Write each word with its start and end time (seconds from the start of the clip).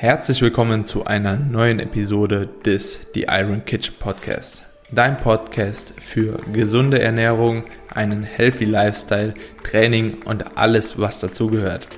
Herzlich 0.00 0.40
willkommen 0.42 0.84
zu 0.84 1.06
einer 1.06 1.36
neuen 1.36 1.80
Episode 1.80 2.48
des 2.64 3.00
The 3.14 3.22
Iron 3.22 3.64
Kitchen 3.64 3.96
Podcast. 3.98 4.62
Dein 4.92 5.16
Podcast 5.16 5.92
für 6.00 6.38
gesunde 6.52 7.00
Ernährung, 7.00 7.64
einen 7.92 8.22
healthy 8.22 8.64
Lifestyle, 8.64 9.34
Training 9.64 10.18
und 10.24 10.56
alles, 10.56 11.00
was 11.00 11.18
dazugehört. 11.18 11.88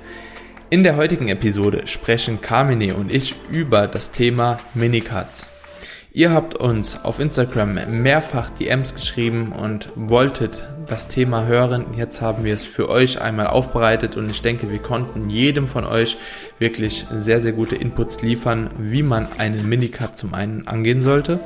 In 0.71 0.81
der 0.81 0.95
heutigen 0.95 1.27
Episode 1.27 1.85
sprechen 1.85 2.41
Carmine 2.41 2.95
und 2.95 3.13
ich 3.13 3.35
über 3.51 3.85
das 3.85 4.11
Thema 4.11 4.57
Minicuts. 4.73 5.50
Ihr 6.13 6.33
habt 6.33 6.55
uns 6.55 7.05
auf 7.05 7.21
Instagram 7.21 7.79
mehrfach 8.01 8.49
DMs 8.49 8.95
geschrieben 8.95 9.53
und 9.53 9.87
wolltet 9.95 10.61
das 10.87 11.07
Thema 11.07 11.45
hören. 11.45 11.85
Jetzt 11.95 12.19
haben 12.19 12.43
wir 12.43 12.53
es 12.53 12.65
für 12.65 12.89
euch 12.89 13.21
einmal 13.21 13.47
aufbereitet 13.47 14.17
und 14.17 14.29
ich 14.29 14.41
denke, 14.41 14.69
wir 14.69 14.79
konnten 14.79 15.29
jedem 15.29 15.69
von 15.69 15.85
euch 15.85 16.17
wirklich 16.59 17.05
sehr, 17.09 17.39
sehr 17.39 17.53
gute 17.53 17.77
Inputs 17.77 18.21
liefern, 18.21 18.69
wie 18.77 19.03
man 19.03 19.25
einen 19.37 19.69
Minicut 19.69 20.17
zum 20.17 20.33
einen 20.33 20.67
angehen 20.67 21.01
sollte, 21.01 21.39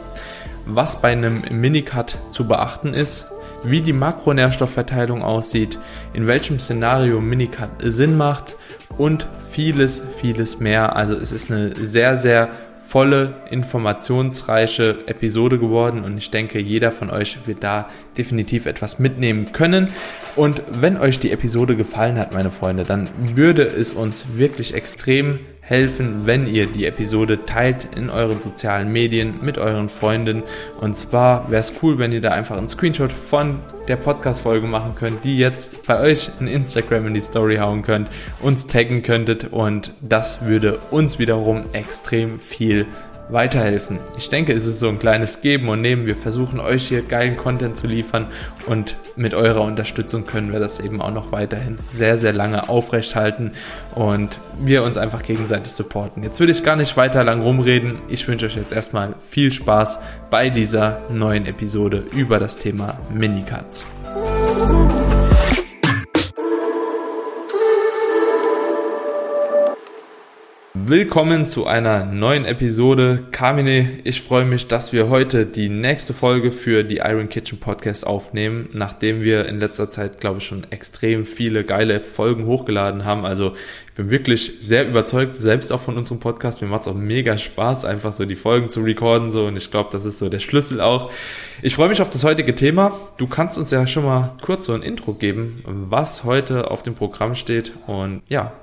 was 0.66 1.00
bei 1.00 1.12
einem 1.12 1.44
Minicut 1.52 2.18
zu 2.32 2.48
beachten 2.48 2.96
ist, 2.96 3.28
wie 3.64 3.82
die 3.82 3.94
Makronährstoffverteilung 3.94 5.22
aussieht, 5.22 5.78
in 6.14 6.26
welchem 6.26 6.58
Szenario 6.58 7.22
Minicut 7.22 7.70
Sinn 7.84 8.18
macht 8.18 8.56
und 8.98 9.28
vieles, 9.52 10.02
vieles 10.20 10.60
mehr. 10.60 10.96
Also 10.96 11.14
es 11.14 11.32
ist 11.32 11.52
eine 11.52 11.76
sehr, 11.76 12.18
sehr 12.18 12.50
volle, 12.86 13.34
informationsreiche 13.50 15.00
Episode 15.08 15.58
geworden 15.58 16.04
und 16.04 16.18
ich 16.18 16.30
denke, 16.30 16.60
jeder 16.60 16.92
von 16.92 17.10
euch 17.10 17.48
wird 17.48 17.64
da 17.64 17.90
definitiv 18.18 18.68
etwas 18.68 19.00
mitnehmen 19.00 19.52
können. 19.52 19.90
Und 20.36 20.62
wenn 20.70 20.98
euch 20.98 21.20
die 21.20 21.32
Episode 21.32 21.76
gefallen 21.76 22.18
hat, 22.20 22.34
meine 22.34 22.52
Freunde, 22.52 22.84
dann 22.84 23.10
würde 23.18 23.64
es 23.64 23.92
uns 23.92 24.26
wirklich 24.36 24.74
extrem 24.74 25.40
helfen, 25.62 26.26
wenn 26.26 26.46
ihr 26.46 26.68
die 26.68 26.86
Episode 26.86 27.46
teilt 27.46 27.88
in 27.96 28.10
euren 28.12 28.40
sozialen 28.40 28.92
Medien 28.92 29.36
mit 29.42 29.58
euren 29.58 29.90
Freunden. 29.90 30.44
Und 30.80 30.96
zwar 30.96 31.50
wäre 31.50 31.62
es 31.62 31.74
cool, 31.82 31.98
wenn 31.98 32.12
ihr 32.12 32.22
da 32.22 32.32
einfach 32.32 32.58
einen 32.58 32.70
Screenshot 32.70 33.12
von 33.12 33.60
der 33.88 33.96
Podcast-Folge 33.96 34.68
machen 34.68 34.94
könnt, 34.96 35.24
die 35.24 35.40
jetzt 35.40 35.88
bei 35.88 36.00
euch 36.00 36.30
in 36.40 36.48
Instagram 36.48 37.08
in 37.08 37.16
die 37.16 37.22
Story 37.22 37.58
hauen 37.58 37.82
könnt, 37.82 38.10
uns 38.42 38.68
taggen 38.68 39.02
könntet 39.02 39.52
und 39.52 39.94
das 40.02 40.46
würde 40.46 40.80
uns 40.92 41.18
wiederum 41.18 41.64
extrem 41.74 42.40
viel 42.40 42.86
weiterhelfen. 43.30 44.00
Ich 44.18 44.30
denke, 44.30 44.54
es 44.54 44.66
ist 44.66 44.80
so 44.80 44.90
ein 44.90 45.00
kleines 45.00 45.42
Geben 45.42 45.70
und 45.70 45.82
Nehmen. 45.82 46.06
Wir 46.06 46.16
versuchen 46.16 46.60
euch 46.60 46.88
hier 46.88 47.02
geilen 47.02 47.38
Content 47.38 47.78
zu 47.78 47.88
liefern 47.88 48.28
und 48.68 48.96
mit 49.16 49.34
eurer 49.34 49.62
Unterstützung 49.62 50.26
können 50.26 50.52
wir 50.52 50.60
das 50.60 50.80
eben 50.80 51.02
auch 51.02 51.12
noch 51.12 51.32
weiterhin 51.32 51.78
sehr, 51.92 52.18
sehr 52.18 52.34
lange 52.34 52.70
aufrechthalten 52.70 53.52
und 53.94 54.38
wir 54.60 54.84
uns 54.84 54.98
einfach 54.98 55.24
gegenseitig 55.24 55.72
supporten. 55.72 56.24
Jetzt 56.24 56.40
will 56.40 56.50
ich 56.50 56.64
gar 56.64 56.76
nicht 56.76 56.96
weiter 56.98 57.24
lang 57.24 57.42
rumreden. 57.42 58.00
Ich 58.08 58.28
wünsche 58.28 58.46
euch 58.46 58.56
jetzt 58.56 58.74
erstmal 58.74 59.14
viel 59.30 59.52
Spaß 59.52 60.00
bei 60.30 60.50
dieser 60.50 61.00
neuen 61.10 61.46
Episode 61.46 62.04
über 62.16 62.40
das 62.40 62.58
Thema 62.58 62.98
Minicuts. 63.14 63.86
Willkommen 70.88 71.48
zu 71.48 71.66
einer 71.66 72.06
neuen 72.06 72.46
Episode. 72.46 73.24
Carmine, 73.32 73.90
ich 74.04 74.22
freue 74.22 74.46
mich, 74.46 74.68
dass 74.68 74.94
wir 74.94 75.10
heute 75.10 75.48
die 75.48 75.68
nächste 75.68 76.14
Folge 76.14 76.52
für 76.52 76.84
die 76.84 76.98
Iron 76.98 77.28
Kitchen 77.28 77.60
Podcast 77.60 78.06
aufnehmen, 78.06 78.70
nachdem 78.72 79.22
wir 79.22 79.48
in 79.48 79.60
letzter 79.60 79.90
Zeit, 79.90 80.20
glaube 80.20 80.38
ich, 80.38 80.46
schon 80.46 80.68
extrem 80.70 81.26
viele 81.26 81.64
geile 81.64 82.00
Folgen 82.00 82.46
hochgeladen 82.46 83.04
haben. 83.04 83.26
Also 83.26 83.54
ich 83.88 83.94
bin 83.96 84.12
wirklich 84.12 84.60
sehr 84.60 84.88
überzeugt, 84.88 85.38
selbst 85.38 85.72
auch 85.72 85.82
von 85.82 85.98
unserem 85.98 86.20
Podcast. 86.20 86.62
Mir 86.62 86.68
macht 86.68 86.82
es 86.82 86.88
auch 86.90 86.94
mega 86.94 87.36
Spaß, 87.36 87.84
einfach 87.84 88.14
so 88.14 88.26
die 88.26 88.36
Folgen 88.36 88.70
zu 88.70 88.82
recorden 88.82 89.32
so 89.32 89.48
und 89.48 89.58
ich 89.58 89.72
glaube, 89.72 89.90
das 89.92 90.06
ist 90.06 90.20
so 90.20 90.30
der 90.30 90.40
Schlüssel 90.40 90.82
auch. 90.82 91.10
Ich 91.64 91.74
freue 91.74 91.90
mich 91.90 92.04
auf 92.04 92.12
das 92.12 92.24
heutige 92.24 92.54
Thema. 92.54 92.92
Du 93.18 93.26
kannst 93.26 93.58
uns 93.58 93.72
ja 93.72 93.88
schon 93.88 94.06
mal 94.06 94.38
kurz 94.44 94.66
so 94.66 94.74
ein 94.74 94.84
Intro 94.84 95.16
geben, 95.16 95.64
was 95.66 96.26
heute 96.26 96.70
auf 96.70 96.84
dem 96.84 96.94
Programm 96.94 97.34
steht 97.34 97.72
und 97.88 98.22
ja, 98.30 98.54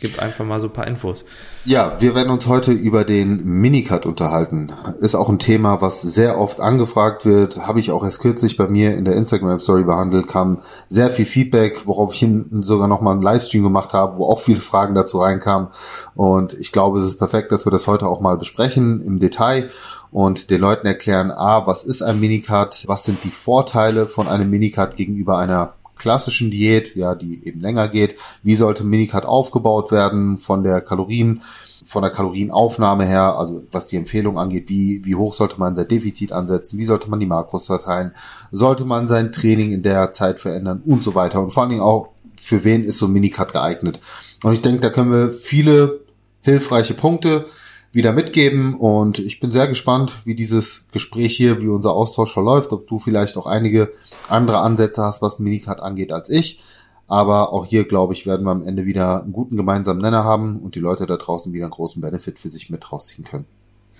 Gib 0.00 0.22
einfach 0.22 0.44
mal 0.44 0.60
so 0.60 0.68
ein 0.68 0.72
paar 0.72 0.86
Infos. 0.86 1.24
Ja, 1.64 1.96
wir 1.98 2.14
werden 2.14 2.30
uns 2.30 2.46
heute 2.46 2.70
über 2.70 3.04
den 3.04 3.44
Minicut 3.44 4.06
unterhalten. 4.06 4.72
Ist 5.00 5.16
auch 5.16 5.28
ein 5.28 5.40
Thema, 5.40 5.80
was 5.80 6.02
sehr 6.02 6.38
oft 6.38 6.60
angefragt 6.60 7.26
wird. 7.26 7.66
Habe 7.66 7.80
ich 7.80 7.90
auch 7.90 8.04
erst 8.04 8.20
kürzlich 8.20 8.56
bei 8.56 8.68
mir 8.68 8.96
in 8.96 9.04
der 9.04 9.16
Instagram 9.16 9.58
Story 9.58 9.82
behandelt. 9.82 10.28
Kam 10.28 10.60
sehr 10.88 11.10
viel 11.10 11.24
Feedback, 11.24 11.82
worauf 11.86 12.14
ich 12.14 12.20
hinten 12.20 12.62
sogar 12.62 12.86
nochmal 12.86 13.14
einen 13.14 13.22
Livestream 13.22 13.64
gemacht 13.64 13.92
habe, 13.92 14.18
wo 14.18 14.26
auch 14.26 14.38
viele 14.38 14.60
Fragen 14.60 14.94
dazu 14.94 15.18
reinkamen. 15.18 15.68
Und 16.14 16.54
ich 16.54 16.70
glaube, 16.70 17.00
es 17.00 17.04
ist 17.04 17.18
perfekt, 17.18 17.50
dass 17.50 17.66
wir 17.66 17.72
das 17.72 17.88
heute 17.88 18.06
auch 18.06 18.20
mal 18.20 18.38
besprechen 18.38 19.00
im 19.00 19.18
Detail 19.18 19.68
und 20.10 20.50
den 20.50 20.60
Leuten 20.60 20.86
erklären, 20.86 21.30
a, 21.30 21.66
was 21.66 21.82
ist 21.82 22.02
ein 22.02 22.20
Minicut? 22.20 22.84
Was 22.86 23.04
sind 23.04 23.24
die 23.24 23.30
Vorteile 23.30 24.06
von 24.06 24.28
einem 24.28 24.48
Minicut 24.48 24.96
gegenüber 24.96 25.38
einer 25.38 25.74
klassischen 25.98 26.50
Diät, 26.50 26.96
ja, 26.96 27.14
die 27.14 27.44
eben 27.46 27.60
länger 27.60 27.88
geht. 27.88 28.16
Wie 28.42 28.54
sollte 28.54 28.84
Minicut 28.84 29.24
aufgebaut 29.24 29.90
werden 29.90 30.38
von 30.38 30.62
der 30.62 30.80
Kalorien, 30.80 31.42
von 31.84 32.02
der 32.02 32.10
Kalorienaufnahme 32.10 33.04
her, 33.04 33.36
also 33.36 33.62
was 33.70 33.86
die 33.86 33.96
Empfehlung 33.96 34.38
angeht, 34.38 34.68
wie, 34.68 35.04
wie 35.04 35.14
hoch 35.14 35.34
sollte 35.34 35.58
man 35.58 35.74
sein 35.74 35.88
Defizit 35.88 36.32
ansetzen, 36.32 36.78
wie 36.78 36.84
sollte 36.84 37.10
man 37.10 37.20
die 37.20 37.26
Makros 37.26 37.66
verteilen, 37.66 38.12
sollte 38.50 38.84
man 38.84 39.08
sein 39.08 39.32
Training 39.32 39.72
in 39.72 39.82
der 39.82 40.12
Zeit 40.12 40.40
verändern 40.40 40.82
und 40.84 41.02
so 41.02 41.14
weiter. 41.14 41.40
Und 41.40 41.50
vor 41.50 41.62
allen 41.62 41.70
Dingen 41.70 41.82
auch, 41.82 42.08
für 42.40 42.64
wen 42.64 42.84
ist 42.84 42.98
so 42.98 43.08
Minicut 43.08 43.52
geeignet. 43.52 44.00
Und 44.42 44.52
ich 44.52 44.62
denke, 44.62 44.80
da 44.80 44.90
können 44.90 45.10
wir 45.10 45.32
viele 45.32 46.00
hilfreiche 46.42 46.94
Punkte 46.94 47.46
wieder 47.92 48.12
mitgeben 48.12 48.74
und 48.74 49.18
ich 49.18 49.40
bin 49.40 49.50
sehr 49.50 49.66
gespannt, 49.66 50.16
wie 50.24 50.34
dieses 50.34 50.86
Gespräch 50.92 51.36
hier, 51.36 51.62
wie 51.62 51.68
unser 51.68 51.92
Austausch 51.92 52.32
verläuft, 52.32 52.72
ob 52.72 52.86
du 52.86 52.98
vielleicht 52.98 53.36
auch 53.36 53.46
einige 53.46 53.92
andere 54.28 54.58
Ansätze 54.60 55.02
hast, 55.02 55.22
was 55.22 55.38
Minicard 55.38 55.80
angeht 55.80 56.12
als 56.12 56.28
ich. 56.28 56.60
Aber 57.06 57.54
auch 57.54 57.64
hier, 57.64 57.88
glaube 57.88 58.12
ich, 58.12 58.26
werden 58.26 58.44
wir 58.44 58.50
am 58.50 58.62
Ende 58.62 58.84
wieder 58.84 59.22
einen 59.22 59.32
guten 59.32 59.56
gemeinsamen 59.56 60.02
Nenner 60.02 60.24
haben 60.24 60.60
und 60.60 60.74
die 60.74 60.80
Leute 60.80 61.06
da 61.06 61.16
draußen 61.16 61.54
wieder 61.54 61.64
einen 61.64 61.72
großen 61.72 62.02
Benefit 62.02 62.38
für 62.38 62.50
sich 62.50 62.68
mit 62.68 62.92
rausziehen 62.92 63.24
können. 63.24 63.46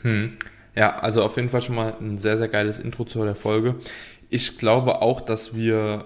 Hm. 0.02 0.32
Ja, 0.74 0.98
also 0.98 1.22
auf 1.22 1.36
jeden 1.36 1.48
Fall 1.48 1.62
schon 1.62 1.74
mal 1.74 1.94
ein 1.98 2.18
sehr, 2.18 2.36
sehr 2.36 2.48
geiles 2.48 2.78
Intro 2.78 3.04
zu 3.04 3.24
der 3.24 3.34
Folge. 3.34 3.76
Ich 4.28 4.58
glaube 4.58 5.00
auch, 5.00 5.22
dass 5.22 5.54
wir 5.54 6.04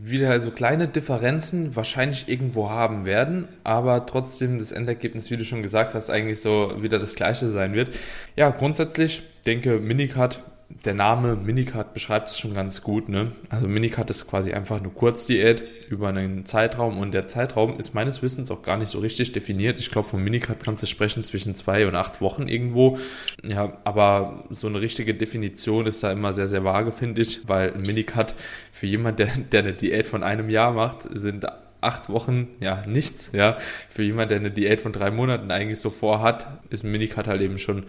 wieder 0.00 0.40
so 0.42 0.50
kleine 0.50 0.88
Differenzen 0.88 1.76
wahrscheinlich 1.76 2.28
irgendwo 2.28 2.70
haben 2.70 3.04
werden, 3.04 3.48
aber 3.64 4.06
trotzdem 4.06 4.58
das 4.58 4.72
Endergebnis, 4.72 5.30
wie 5.30 5.36
du 5.36 5.44
schon 5.44 5.62
gesagt 5.62 5.94
hast, 5.94 6.10
eigentlich 6.10 6.40
so 6.40 6.82
wieder 6.82 6.98
das 6.98 7.14
gleiche 7.14 7.50
sein 7.50 7.74
wird. 7.74 7.90
Ja, 8.36 8.50
grundsätzlich 8.50 9.22
denke 9.46 9.78
Minicard 9.78 10.42
der 10.84 10.92
Name 10.92 11.34
Minicard 11.34 11.94
beschreibt 11.94 12.28
es 12.28 12.38
schon 12.38 12.54
ganz 12.54 12.82
gut. 12.82 13.08
Ne? 13.08 13.32
Also 13.48 13.66
Minicard 13.66 14.10
ist 14.10 14.26
quasi 14.26 14.52
einfach 14.52 14.78
eine 14.78 14.90
Kurzdiät 14.90 15.62
über 15.88 16.08
einen 16.08 16.44
Zeitraum 16.44 16.98
und 16.98 17.12
der 17.12 17.26
Zeitraum 17.26 17.78
ist 17.78 17.94
meines 17.94 18.22
Wissens 18.22 18.50
auch 18.50 18.62
gar 18.62 18.76
nicht 18.76 18.90
so 18.90 18.98
richtig 18.98 19.32
definiert. 19.32 19.80
Ich 19.80 19.90
glaube, 19.90 20.08
von 20.08 20.22
Minicard 20.22 20.62
kannst 20.62 20.82
du 20.82 20.86
sprechen 20.86 21.24
zwischen 21.24 21.56
zwei 21.56 21.86
und 21.86 21.94
acht 21.94 22.20
Wochen 22.20 22.48
irgendwo. 22.48 22.98
Ja, 23.42 23.78
aber 23.84 24.44
so 24.50 24.66
eine 24.66 24.80
richtige 24.80 25.14
Definition 25.14 25.86
ist 25.86 26.02
da 26.02 26.12
immer 26.12 26.34
sehr, 26.34 26.48
sehr 26.48 26.64
vage, 26.64 26.92
finde 26.92 27.22
ich, 27.22 27.48
weil 27.48 27.72
Minicard 27.78 28.34
für 28.70 28.86
jemand, 28.86 29.18
der, 29.18 29.28
der 29.52 29.60
eine 29.60 29.72
Diät 29.72 30.06
von 30.06 30.22
einem 30.22 30.50
Jahr 30.50 30.72
macht, 30.72 31.08
sind 31.10 31.46
acht 31.80 32.08
Wochen 32.08 32.48
ja 32.60 32.84
nichts. 32.86 33.30
Ja, 33.32 33.56
für 33.90 34.02
jemand, 34.02 34.30
der 34.30 34.38
eine 34.38 34.50
Diät 34.50 34.80
von 34.80 34.92
drei 34.92 35.10
Monaten 35.10 35.50
eigentlich 35.50 35.80
so 35.80 35.90
vorhat, 35.90 36.46
ist 36.70 36.84
ein 36.84 36.90
Minicut 36.90 37.28
halt 37.28 37.40
eben 37.40 37.58
schon 37.58 37.84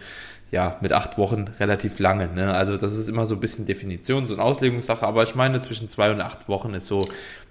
ja 0.50 0.76
mit 0.80 0.92
acht 0.92 1.18
Wochen 1.18 1.46
relativ 1.58 1.98
lange. 1.98 2.28
Ne? 2.28 2.52
Also 2.52 2.76
das 2.76 2.96
ist 2.96 3.08
immer 3.08 3.26
so 3.26 3.36
ein 3.36 3.40
bisschen 3.40 3.66
Definitions- 3.66 4.30
und 4.30 4.40
Auslegungssache, 4.40 5.06
aber 5.06 5.22
ich 5.22 5.34
meine 5.34 5.60
zwischen 5.62 5.88
zwei 5.88 6.10
und 6.10 6.20
acht 6.20 6.48
Wochen 6.48 6.74
ist 6.74 6.86
so 6.86 7.06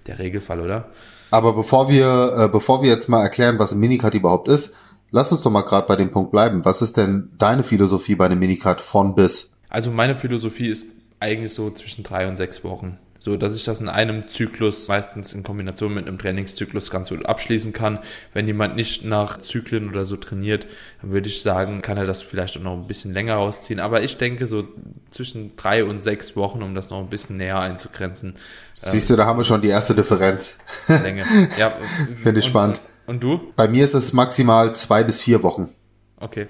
der 0.06 0.18
Regelfall, 0.18 0.60
oder? 0.60 0.88
Aber 1.30 1.52
bevor 1.52 1.88
wir 1.88 2.32
äh, 2.36 2.48
bevor 2.48 2.82
wir 2.82 2.90
jetzt 2.90 3.08
mal 3.08 3.22
erklären, 3.22 3.58
was 3.58 3.72
ein 3.72 3.80
Minicut 3.80 4.14
überhaupt 4.14 4.48
ist, 4.48 4.74
lass 5.10 5.32
uns 5.32 5.42
doch 5.42 5.50
mal 5.50 5.62
gerade 5.62 5.86
bei 5.86 5.96
dem 5.96 6.10
Punkt 6.10 6.30
bleiben. 6.30 6.64
Was 6.64 6.82
ist 6.82 6.96
denn 6.96 7.30
deine 7.38 7.62
Philosophie 7.62 8.14
bei 8.16 8.26
einem 8.26 8.38
Minicut 8.38 8.80
von 8.80 9.14
bis? 9.14 9.52
Also 9.68 9.90
meine 9.90 10.14
Philosophie 10.14 10.68
ist 10.68 10.86
eigentlich 11.20 11.54
so 11.54 11.70
zwischen 11.70 12.02
drei 12.02 12.26
und 12.28 12.36
sechs 12.36 12.64
Wochen 12.64 12.98
so 13.20 13.36
dass 13.36 13.54
ich 13.54 13.64
das 13.64 13.80
in 13.80 13.88
einem 13.88 14.28
Zyklus, 14.28 14.88
meistens 14.88 15.34
in 15.34 15.42
Kombination 15.42 15.92
mit 15.92 16.08
einem 16.08 16.18
Trainingszyklus 16.18 16.90
ganz 16.90 17.10
gut 17.10 17.26
abschließen 17.26 17.74
kann. 17.74 17.98
Wenn 18.32 18.46
jemand 18.46 18.76
nicht 18.76 19.04
nach 19.04 19.38
Zyklen 19.38 19.90
oder 19.90 20.06
so 20.06 20.16
trainiert, 20.16 20.66
dann 21.02 21.12
würde 21.12 21.28
ich 21.28 21.42
sagen, 21.42 21.82
kann 21.82 21.98
er 21.98 22.06
das 22.06 22.22
vielleicht 22.22 22.56
auch 22.56 22.62
noch 22.62 22.72
ein 22.72 22.86
bisschen 22.86 23.12
länger 23.12 23.34
rausziehen. 23.34 23.78
Aber 23.78 24.02
ich 24.02 24.16
denke 24.16 24.46
so 24.46 24.64
zwischen 25.10 25.54
drei 25.56 25.84
und 25.84 26.02
sechs 26.02 26.34
Wochen, 26.34 26.62
um 26.62 26.74
das 26.74 26.88
noch 26.88 26.98
ein 26.98 27.10
bisschen 27.10 27.36
näher 27.36 27.60
einzugrenzen. 27.60 28.36
Siehst 28.74 29.10
du, 29.10 29.16
da 29.16 29.26
haben 29.26 29.38
wir 29.38 29.44
schon 29.44 29.60
die 29.60 29.68
erste 29.68 29.94
Differenz. 29.94 30.56
Länge. 30.88 31.24
Ja. 31.58 31.74
Finde 32.14 32.40
ich 32.40 32.46
und, 32.46 32.50
spannend. 32.50 32.80
Und 33.06 33.22
du? 33.22 33.52
Bei 33.54 33.68
mir 33.68 33.84
ist 33.84 33.94
es 33.94 34.14
maximal 34.14 34.74
zwei 34.74 35.04
bis 35.04 35.20
vier 35.20 35.42
Wochen. 35.42 35.68
Okay. 36.18 36.48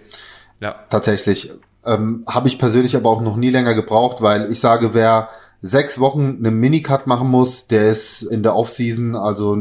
Ja. 0.61 0.85
Tatsächlich. 0.89 1.51
Ähm, 1.85 2.25
Habe 2.29 2.47
ich 2.47 2.59
persönlich 2.59 2.95
aber 2.95 3.11
auch 3.11 3.23
noch 3.23 3.37
nie 3.37 3.51
länger 3.51 3.75
gebraucht, 3.75 4.21
weil 4.21 4.53
ich 4.53 4.61
sage, 4.61 4.95
wer 4.95 5.31
sechs 5.63 5.99
Wochen 5.99 6.37
eine 6.39 6.51
Minicut 6.51 7.07
machen 7.07 7.29
muss, 7.29 7.67
der 7.67 7.91
ist 7.91 8.23
in 8.23 8.43
der 8.43 8.57
Offseason 8.57 9.17
also 9.17 9.57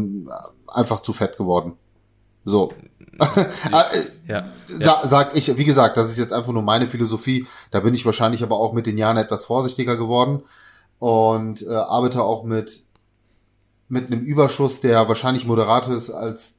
einfach 0.68 1.02
zu 1.02 1.14
fett 1.14 1.38
geworden. 1.38 1.74
So. 2.46 2.74
ja, 4.28 4.44
ja. 4.80 5.02
Sag 5.04 5.36
ich, 5.36 5.58
wie 5.58 5.66
gesagt, 5.66 5.98
das 5.98 6.10
ist 6.10 6.18
jetzt 6.18 6.32
einfach 6.32 6.54
nur 6.54 6.62
meine 6.62 6.88
Philosophie. 6.88 7.46
Da 7.72 7.82
bin 7.82 7.94
ich 7.94 8.06
wahrscheinlich 8.06 8.44
aber 8.44 8.58
auch 8.58 8.74
mit 8.74 8.86
den 8.86 8.98
Jahren 8.98 9.18
etwas 9.18 9.46
vorsichtiger 9.46 9.98
geworden 9.98 10.44
und 11.00 11.64
äh, 11.64 11.74
arbeite 11.74 12.24
auch 12.24 12.44
mit 12.44 12.84
mit 13.90 14.12
einem 14.12 14.22
Überschuss, 14.22 14.80
der 14.80 15.08
wahrscheinlich 15.08 15.48
moderater 15.48 15.94
ist 15.94 16.12
als 16.12 16.56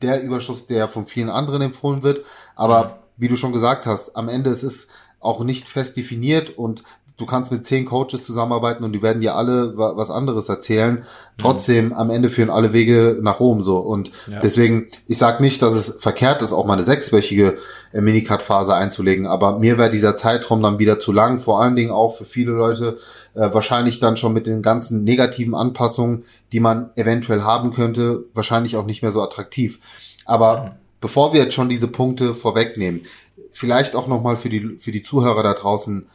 der 0.00 0.22
Überschuss, 0.22 0.66
der 0.66 0.86
von 0.88 1.06
vielen 1.06 1.28
anderen 1.28 1.60
empfohlen 1.60 2.02
wird. 2.04 2.24
Aber 2.54 2.84
mhm. 2.84 2.90
wie 3.16 3.28
du 3.28 3.36
schon 3.36 3.52
gesagt 3.52 3.84
hast, 3.84 4.16
am 4.16 4.28
Ende 4.28 4.50
es 4.50 4.62
ist 4.62 4.88
auch 5.20 5.42
nicht 5.42 5.68
fest 5.68 5.96
definiert 5.96 6.56
und 6.56 6.84
du 7.18 7.26
kannst 7.26 7.50
mit 7.50 7.66
zehn 7.66 7.84
Coaches 7.84 8.22
zusammenarbeiten 8.22 8.84
und 8.84 8.92
die 8.92 9.02
werden 9.02 9.20
dir 9.20 9.34
alle 9.34 9.76
was 9.76 10.08
anderes 10.08 10.48
erzählen. 10.48 11.04
Trotzdem 11.36 11.86
mhm. 11.86 11.92
am 11.94 12.10
Ende 12.10 12.30
führen 12.30 12.48
alle 12.48 12.72
Wege 12.72 13.18
nach 13.20 13.40
Rom 13.40 13.62
so. 13.62 13.78
Und 13.78 14.12
ja. 14.28 14.38
deswegen, 14.40 14.86
ich 15.06 15.18
sage 15.18 15.42
nicht, 15.42 15.60
dass 15.60 15.74
es 15.74 15.96
verkehrt 16.00 16.42
ist, 16.42 16.52
auch 16.52 16.64
mal 16.64 16.74
eine 16.74 16.84
sechswöchige 16.84 17.58
äh, 17.92 18.00
Minicut-Phase 18.00 18.72
einzulegen, 18.74 19.26
aber 19.26 19.58
mir 19.58 19.78
wäre 19.78 19.90
dieser 19.90 20.16
Zeitraum 20.16 20.62
dann 20.62 20.78
wieder 20.78 21.00
zu 21.00 21.12
lang, 21.12 21.40
vor 21.40 21.60
allen 21.60 21.74
Dingen 21.74 21.90
auch 21.90 22.14
für 22.14 22.24
viele 22.24 22.52
Leute, 22.52 22.96
äh, 23.34 23.52
wahrscheinlich 23.52 23.98
dann 23.98 24.16
schon 24.16 24.32
mit 24.32 24.46
den 24.46 24.62
ganzen 24.62 25.02
negativen 25.02 25.56
Anpassungen, 25.56 26.24
die 26.52 26.60
man 26.60 26.90
eventuell 26.94 27.42
haben 27.42 27.72
könnte, 27.72 28.24
wahrscheinlich 28.32 28.76
auch 28.76 28.86
nicht 28.86 29.02
mehr 29.02 29.12
so 29.12 29.22
attraktiv. 29.22 29.80
Aber 30.24 30.62
mhm. 30.62 30.70
bevor 31.00 31.32
wir 31.32 31.42
jetzt 31.42 31.54
schon 31.54 31.68
diese 31.68 31.88
Punkte 31.88 32.32
vorwegnehmen, 32.32 33.02
vielleicht 33.50 33.96
auch 33.96 34.06
nochmal 34.06 34.36
für 34.36 34.48
die, 34.48 34.78
für 34.78 34.92
die 34.92 35.02
Zuhörer 35.02 35.42
da 35.42 35.54
draußen, 35.54 36.06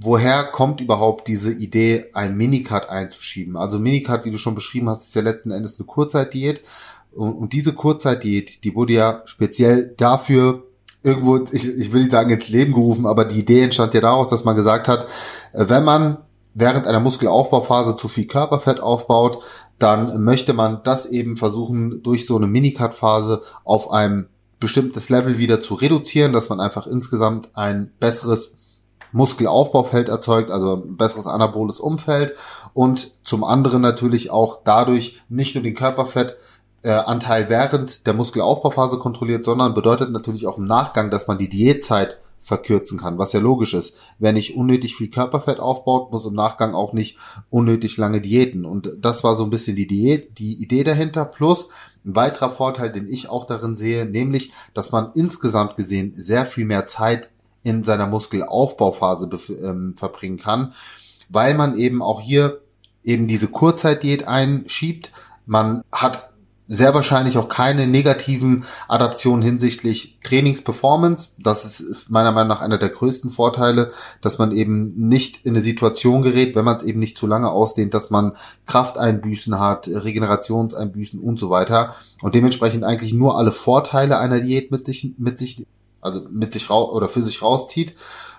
woher 0.00 0.44
kommt 0.44 0.80
überhaupt 0.80 1.28
diese 1.28 1.52
Idee, 1.52 2.06
ein 2.14 2.36
Minicut 2.36 2.88
einzuschieben? 2.88 3.56
Also 3.56 3.78
Minicut, 3.78 4.24
wie 4.24 4.30
du 4.30 4.38
schon 4.38 4.54
beschrieben 4.54 4.88
hast, 4.88 5.02
ist 5.02 5.14
ja 5.14 5.22
letzten 5.22 5.50
Endes 5.50 5.78
eine 5.78 5.86
Kurzzeitdiät. 5.86 6.62
Und, 7.14 7.52
diese 7.52 7.74
Kurzzeitdiät, 7.74 8.64
die 8.64 8.74
wurde 8.74 8.94
ja 8.94 9.22
speziell 9.26 9.92
dafür 9.96 10.64
irgendwo, 11.02 11.36
ich, 11.52 11.68
ich 11.68 11.92
will 11.92 12.00
nicht 12.00 12.12
sagen 12.12 12.30
ins 12.30 12.48
Leben 12.48 12.72
gerufen, 12.72 13.06
aber 13.06 13.24
die 13.24 13.40
Idee 13.40 13.62
entstand 13.62 13.92
ja 13.92 14.00
daraus, 14.00 14.30
dass 14.30 14.44
man 14.44 14.56
gesagt 14.56 14.88
hat, 14.88 15.06
äh, 15.52 15.68
wenn 15.68 15.84
man 15.84 16.18
während 16.54 16.86
einer 16.86 17.00
Muskelaufbauphase 17.00 17.96
zu 17.96 18.08
viel 18.08 18.26
Körperfett 18.26 18.80
aufbaut, 18.80 19.42
dann 19.78 20.22
möchte 20.22 20.52
man 20.52 20.80
das 20.84 21.06
eben 21.06 21.36
versuchen, 21.36 22.02
durch 22.02 22.26
so 22.26 22.36
eine 22.36 22.46
Minicut-Phase 22.46 23.42
auf 23.64 23.90
einem 23.90 24.26
bestimmtes 24.60 25.08
Level 25.08 25.38
wieder 25.38 25.60
zu 25.60 25.74
reduzieren, 25.74 26.32
dass 26.32 26.48
man 26.48 26.60
einfach 26.60 26.86
insgesamt 26.86 27.50
ein 27.54 27.90
besseres 27.98 28.54
Muskelaufbaufeld 29.12 30.08
erzeugt, 30.08 30.50
also 30.50 30.82
besseres 30.84 31.26
anaboles 31.26 31.80
Umfeld 31.80 32.34
und 32.74 33.26
zum 33.26 33.44
anderen 33.44 33.82
natürlich 33.82 34.30
auch 34.30 34.60
dadurch 34.64 35.22
nicht 35.28 35.54
nur 35.54 35.62
den 35.62 35.74
Körperfettanteil 35.74 37.48
während 37.48 38.06
der 38.06 38.14
Muskelaufbauphase 38.14 38.98
kontrolliert, 38.98 39.44
sondern 39.44 39.74
bedeutet 39.74 40.10
natürlich 40.10 40.46
auch 40.46 40.58
im 40.58 40.66
Nachgang, 40.66 41.10
dass 41.10 41.28
man 41.28 41.38
die 41.38 41.48
Diätzeit 41.48 42.18
verkürzen 42.42 42.98
kann, 42.98 43.18
was 43.18 43.32
ja 43.32 43.40
logisch 43.40 43.72
ist. 43.72 43.94
Wer 44.18 44.32
nicht 44.32 44.56
unnötig 44.56 44.96
viel 44.96 45.08
Körperfett 45.08 45.60
aufbaut, 45.60 46.10
muss 46.10 46.26
im 46.26 46.34
Nachgang 46.34 46.74
auch 46.74 46.92
nicht 46.92 47.16
unnötig 47.50 47.96
lange 47.98 48.20
diäten. 48.20 48.64
Und 48.64 48.90
das 48.98 49.22
war 49.22 49.36
so 49.36 49.44
ein 49.44 49.50
bisschen 49.50 49.76
die 49.76 49.86
Diät, 49.86 50.38
die 50.38 50.60
Idee 50.60 50.82
dahinter. 50.82 51.24
Plus 51.24 51.68
ein 52.04 52.16
weiterer 52.16 52.50
Vorteil, 52.50 52.90
den 52.90 53.06
ich 53.06 53.28
auch 53.28 53.44
darin 53.44 53.76
sehe, 53.76 54.06
nämlich, 54.06 54.52
dass 54.74 54.90
man 54.90 55.12
insgesamt 55.14 55.76
gesehen 55.76 56.14
sehr 56.16 56.44
viel 56.44 56.64
mehr 56.64 56.86
Zeit 56.86 57.30
in 57.62 57.84
seiner 57.84 58.06
Muskelaufbauphase 58.06 59.28
ähm, 59.62 59.94
verbringen 59.96 60.38
kann, 60.38 60.72
weil 61.28 61.54
man 61.54 61.76
eben 61.76 62.02
auch 62.02 62.20
hier 62.20 62.60
eben 63.02 63.28
diese 63.28 63.48
Kurzzeitdiät 63.48 64.26
einschiebt. 64.26 65.12
Man 65.46 65.82
hat 65.90 66.32
sehr 66.68 66.94
wahrscheinlich 66.94 67.36
auch 67.36 67.48
keine 67.48 67.86
negativen 67.86 68.64
Adaptionen 68.88 69.42
hinsichtlich 69.42 70.18
Trainingsperformance. 70.22 71.28
Das 71.38 71.80
ist 71.80 72.08
meiner 72.08 72.32
Meinung 72.32 72.48
nach 72.48 72.60
einer 72.60 72.78
der 72.78 72.88
größten 72.88 73.30
Vorteile, 73.30 73.90
dass 74.20 74.38
man 74.38 74.52
eben 74.52 74.94
nicht 74.96 75.44
in 75.44 75.52
eine 75.52 75.60
Situation 75.60 76.22
gerät, 76.22 76.54
wenn 76.54 76.64
man 76.64 76.76
es 76.76 76.82
eben 76.82 77.00
nicht 77.00 77.18
zu 77.18 77.26
lange 77.26 77.50
ausdehnt, 77.50 77.92
dass 77.94 78.10
man 78.10 78.32
Krafteinbüßen 78.66 79.58
hat, 79.58 79.88
Regenerationseinbüßen 79.88 81.20
und 81.20 81.38
so 81.38 81.50
weiter 81.50 81.94
und 82.22 82.34
dementsprechend 82.34 82.84
eigentlich 82.84 83.12
nur 83.12 83.36
alle 83.36 83.52
Vorteile 83.52 84.18
einer 84.18 84.40
Diät 84.40 84.70
mit 84.70 84.86
sich 84.86 85.12
mit 85.18 85.38
sich 85.38 85.66
also 86.02 86.26
mit 86.28 86.52
sich 86.52 86.68
raus 86.68 86.92
oder 86.92 87.08
für 87.08 87.22
sich 87.22 87.40
rauszieht 87.40 87.94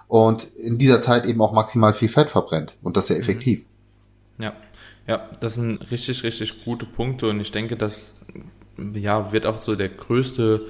und 0.07 0.43
in 0.43 0.77
dieser 0.77 1.01
Zeit 1.01 1.25
eben 1.25 1.41
auch 1.41 1.53
maximal 1.53 1.93
viel 1.93 2.09
Fett 2.09 2.29
verbrennt 2.29 2.75
und 2.83 2.97
das 2.97 3.07
sehr 3.07 3.15
mhm. 3.15 3.23
effektiv. 3.23 3.65
Ja. 4.37 4.53
Ja, 5.07 5.29
das 5.41 5.55
sind 5.55 5.91
richtig, 5.91 6.23
richtig 6.23 6.63
gute 6.63 6.85
Punkte 6.85 7.27
und 7.27 7.41
ich 7.41 7.51
denke, 7.51 7.75
das 7.75 8.15
ja, 8.93 9.33
wird 9.33 9.45
auch 9.45 9.61
so 9.61 9.75
der 9.75 9.89
größte 9.89 10.61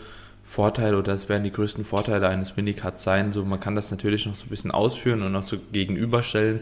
Vorteil 0.46 0.94
oder 0.94 1.14
das 1.14 1.30
werden 1.30 1.44
die 1.44 1.52
größten 1.52 1.86
Vorteile 1.86 2.28
eines 2.28 2.58
Minicuts 2.58 3.04
sein. 3.04 3.32
So, 3.32 3.46
man 3.46 3.62
kann 3.62 3.76
das 3.76 3.92
natürlich 3.92 4.26
noch 4.26 4.36
so 4.36 4.46
ein 4.46 4.50
bisschen 4.50 4.72
ausführen 4.72 5.22
und 5.22 5.32
noch 5.32 5.44
so 5.44 5.58
gegenüberstellen 5.72 6.60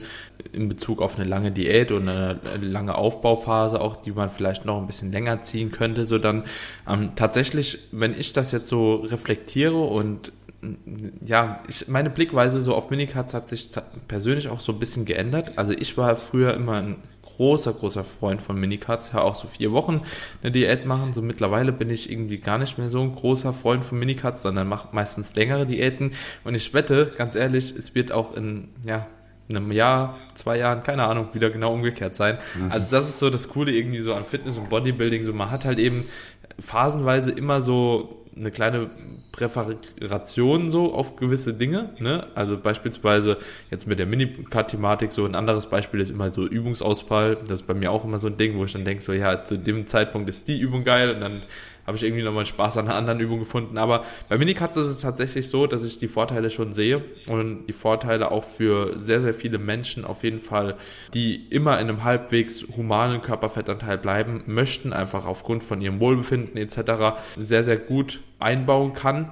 in 0.54 0.70
Bezug 0.70 1.02
auf 1.02 1.16
eine 1.18 1.28
lange 1.28 1.52
Diät 1.52 1.92
und 1.92 2.08
eine 2.08 2.40
lange 2.62 2.94
Aufbauphase, 2.94 3.82
auch 3.82 3.96
die 3.96 4.12
man 4.12 4.30
vielleicht 4.30 4.66
noch 4.66 4.80
ein 4.80 4.86
bisschen 4.86 5.12
länger 5.12 5.42
ziehen 5.42 5.72
könnte. 5.72 6.06
So 6.06 6.20
dann 6.20 6.46
ähm, 6.88 7.14
tatsächlich, 7.16 7.90
wenn 7.92 8.18
ich 8.18 8.34
das 8.34 8.52
jetzt 8.52 8.68
so 8.68 8.96
reflektiere 8.96 9.80
und 9.80 10.32
ja, 11.26 11.64
ich, 11.68 11.88
meine 11.88 12.12
Blickweise 12.12 12.62
so 12.62 12.76
auf 12.76 12.92
Minicuts 12.92 13.34
hat 13.34 13.50
sich 13.50 13.70
persönlich 14.08 14.48
auch 14.48 14.60
so 14.60 14.72
ein 14.72 14.80
bisschen 14.80 15.06
geändert. 15.06 15.58
Also 15.58 15.74
ich 15.74 15.98
war 15.98 16.16
früher 16.16 16.54
immer 16.54 16.76
ein 16.76 16.98
großer, 17.38 17.74
großer 17.74 18.04
Freund 18.04 18.42
von 18.42 18.60
Minicuts. 18.60 19.12
Ja, 19.14 19.22
auch 19.22 19.36
so 19.36 19.48
vier 19.48 19.72
Wochen 19.72 20.02
eine 20.42 20.52
Diät 20.52 20.86
machen. 20.86 21.14
So 21.14 21.22
mittlerweile 21.22 21.72
bin 21.72 21.90
ich 21.90 22.12
irgendwie 22.12 22.40
gar 22.40 22.58
nicht 22.58 22.78
mehr 22.78 22.90
so 22.90 23.02
ein 23.02 23.16
großer 23.16 23.54
Freund 23.54 23.84
von 23.84 24.00
Minicuts, 24.00 24.42
sondern 24.42 24.68
mache 24.68 24.90
meistens 24.92 25.36
längere 25.36 25.66
Diäten. 25.66 26.12
Und 26.44 26.56
ich 26.56 26.74
wette, 26.74 27.12
ganz 27.18 27.36
ehrlich, 27.36 27.76
es 27.76 27.96
wird 27.96 28.12
auch 28.12 28.36
in, 28.36 28.70
ja, 28.86 29.08
in 29.50 29.58
einem 29.58 29.72
Jahr, 29.72 30.18
zwei 30.34 30.58
Jahren, 30.58 30.84
keine 30.84 31.04
Ahnung, 31.04 31.30
wieder 31.34 31.50
genau 31.50 31.74
umgekehrt 31.74 32.16
sein. 32.16 32.38
Mhm. 32.56 32.72
Also 32.72 32.92
das 32.92 33.10
ist 33.10 33.20
so 33.20 33.30
das 33.30 33.50
Coole 33.50 33.72
irgendwie 33.72 34.00
so 34.00 34.14
an 34.14 34.26
Fitness 34.26 34.58
und 34.58 34.70
Bodybuilding. 34.70 35.24
So 35.24 35.34
man 35.34 35.52
hat 35.52 35.66
halt 35.66 35.80
eben 35.80 36.06
phasenweise 36.60 37.32
immer 37.32 37.62
so 37.62 38.21
eine 38.36 38.52
kleine 38.52 38.90
Präferation 39.32 40.72
so 40.72 40.94
auf 40.94 41.16
gewisse 41.16 41.54
Dinge. 41.54 41.90
Ne? 42.00 42.28
Also 42.34 42.58
beispielsweise 42.58 43.38
jetzt 43.70 43.88
mit 43.88 44.00
der 44.00 44.06
Minicut-Thematik 44.06 45.12
so 45.12 45.26
ein 45.26 45.36
anderes 45.36 45.66
Beispiel 45.66 46.00
ist 46.00 46.12
immer 46.12 46.32
so 46.32 46.46
Übungsausfall. 46.48 47.38
Das 47.48 47.62
ist 47.62 47.68
bei 47.68 47.74
mir 47.74 47.92
auch 47.92 48.06
immer 48.06 48.20
so 48.20 48.28
ein 48.28 48.38
Ding, 48.38 48.58
wo 48.58 48.66
ich 48.66 48.74
dann 48.74 48.86
denke, 48.86 49.04
so 49.04 49.14
ja, 49.14 49.44
zu 49.44 49.58
dem 49.58 49.88
Zeitpunkt 49.88 50.30
ist 50.30 50.48
die 50.48 50.60
Übung 50.60 50.84
geil 50.84 51.14
und 51.14 51.22
dann 51.22 51.42
habe 51.86 51.98
ich 51.98 52.04
irgendwie 52.04 52.24
nochmal 52.24 52.46
Spaß 52.46 52.78
an 52.78 52.88
einer 52.88 52.96
anderen 52.96 53.20
Übung 53.20 53.40
gefunden. 53.40 53.78
Aber 53.78 54.06
bei 54.30 54.38
Minicuts 54.38 54.78
ist 54.78 54.88
es 54.88 55.00
tatsächlich 55.00 55.50
so, 55.50 55.68
dass 55.68 55.84
ich 55.84 56.00
die 56.00 56.08
Vorteile 56.08 56.50
schon 56.50 56.74
sehe 56.74 57.04
und 57.28 57.66
die 57.68 57.74
Vorteile 57.74 58.32
auch 58.32 58.44
für 58.44 59.00
sehr, 59.00 59.22
sehr 59.22 59.34
viele 59.34 59.58
Menschen 59.58 60.06
auf 60.06 60.24
jeden 60.24 60.40
Fall, 60.40 60.78
die 61.14 61.48
immer 61.50 61.80
in 61.80 61.90
einem 61.90 62.04
halbwegs 62.04 62.66
humanen 62.76 63.22
Körperfettanteil 63.22 63.98
bleiben 63.98 64.44
möchten, 64.46 64.94
einfach 64.94 65.26
aufgrund 65.26 65.64
von 65.64 65.82
ihrem 65.82 66.00
Wohlbefinden 66.00 66.58
etc. 66.58 67.22
sehr, 67.38 67.64
sehr 67.64 67.78
gut 67.78 68.22
einbauen 68.40 68.94
kann 68.94 69.32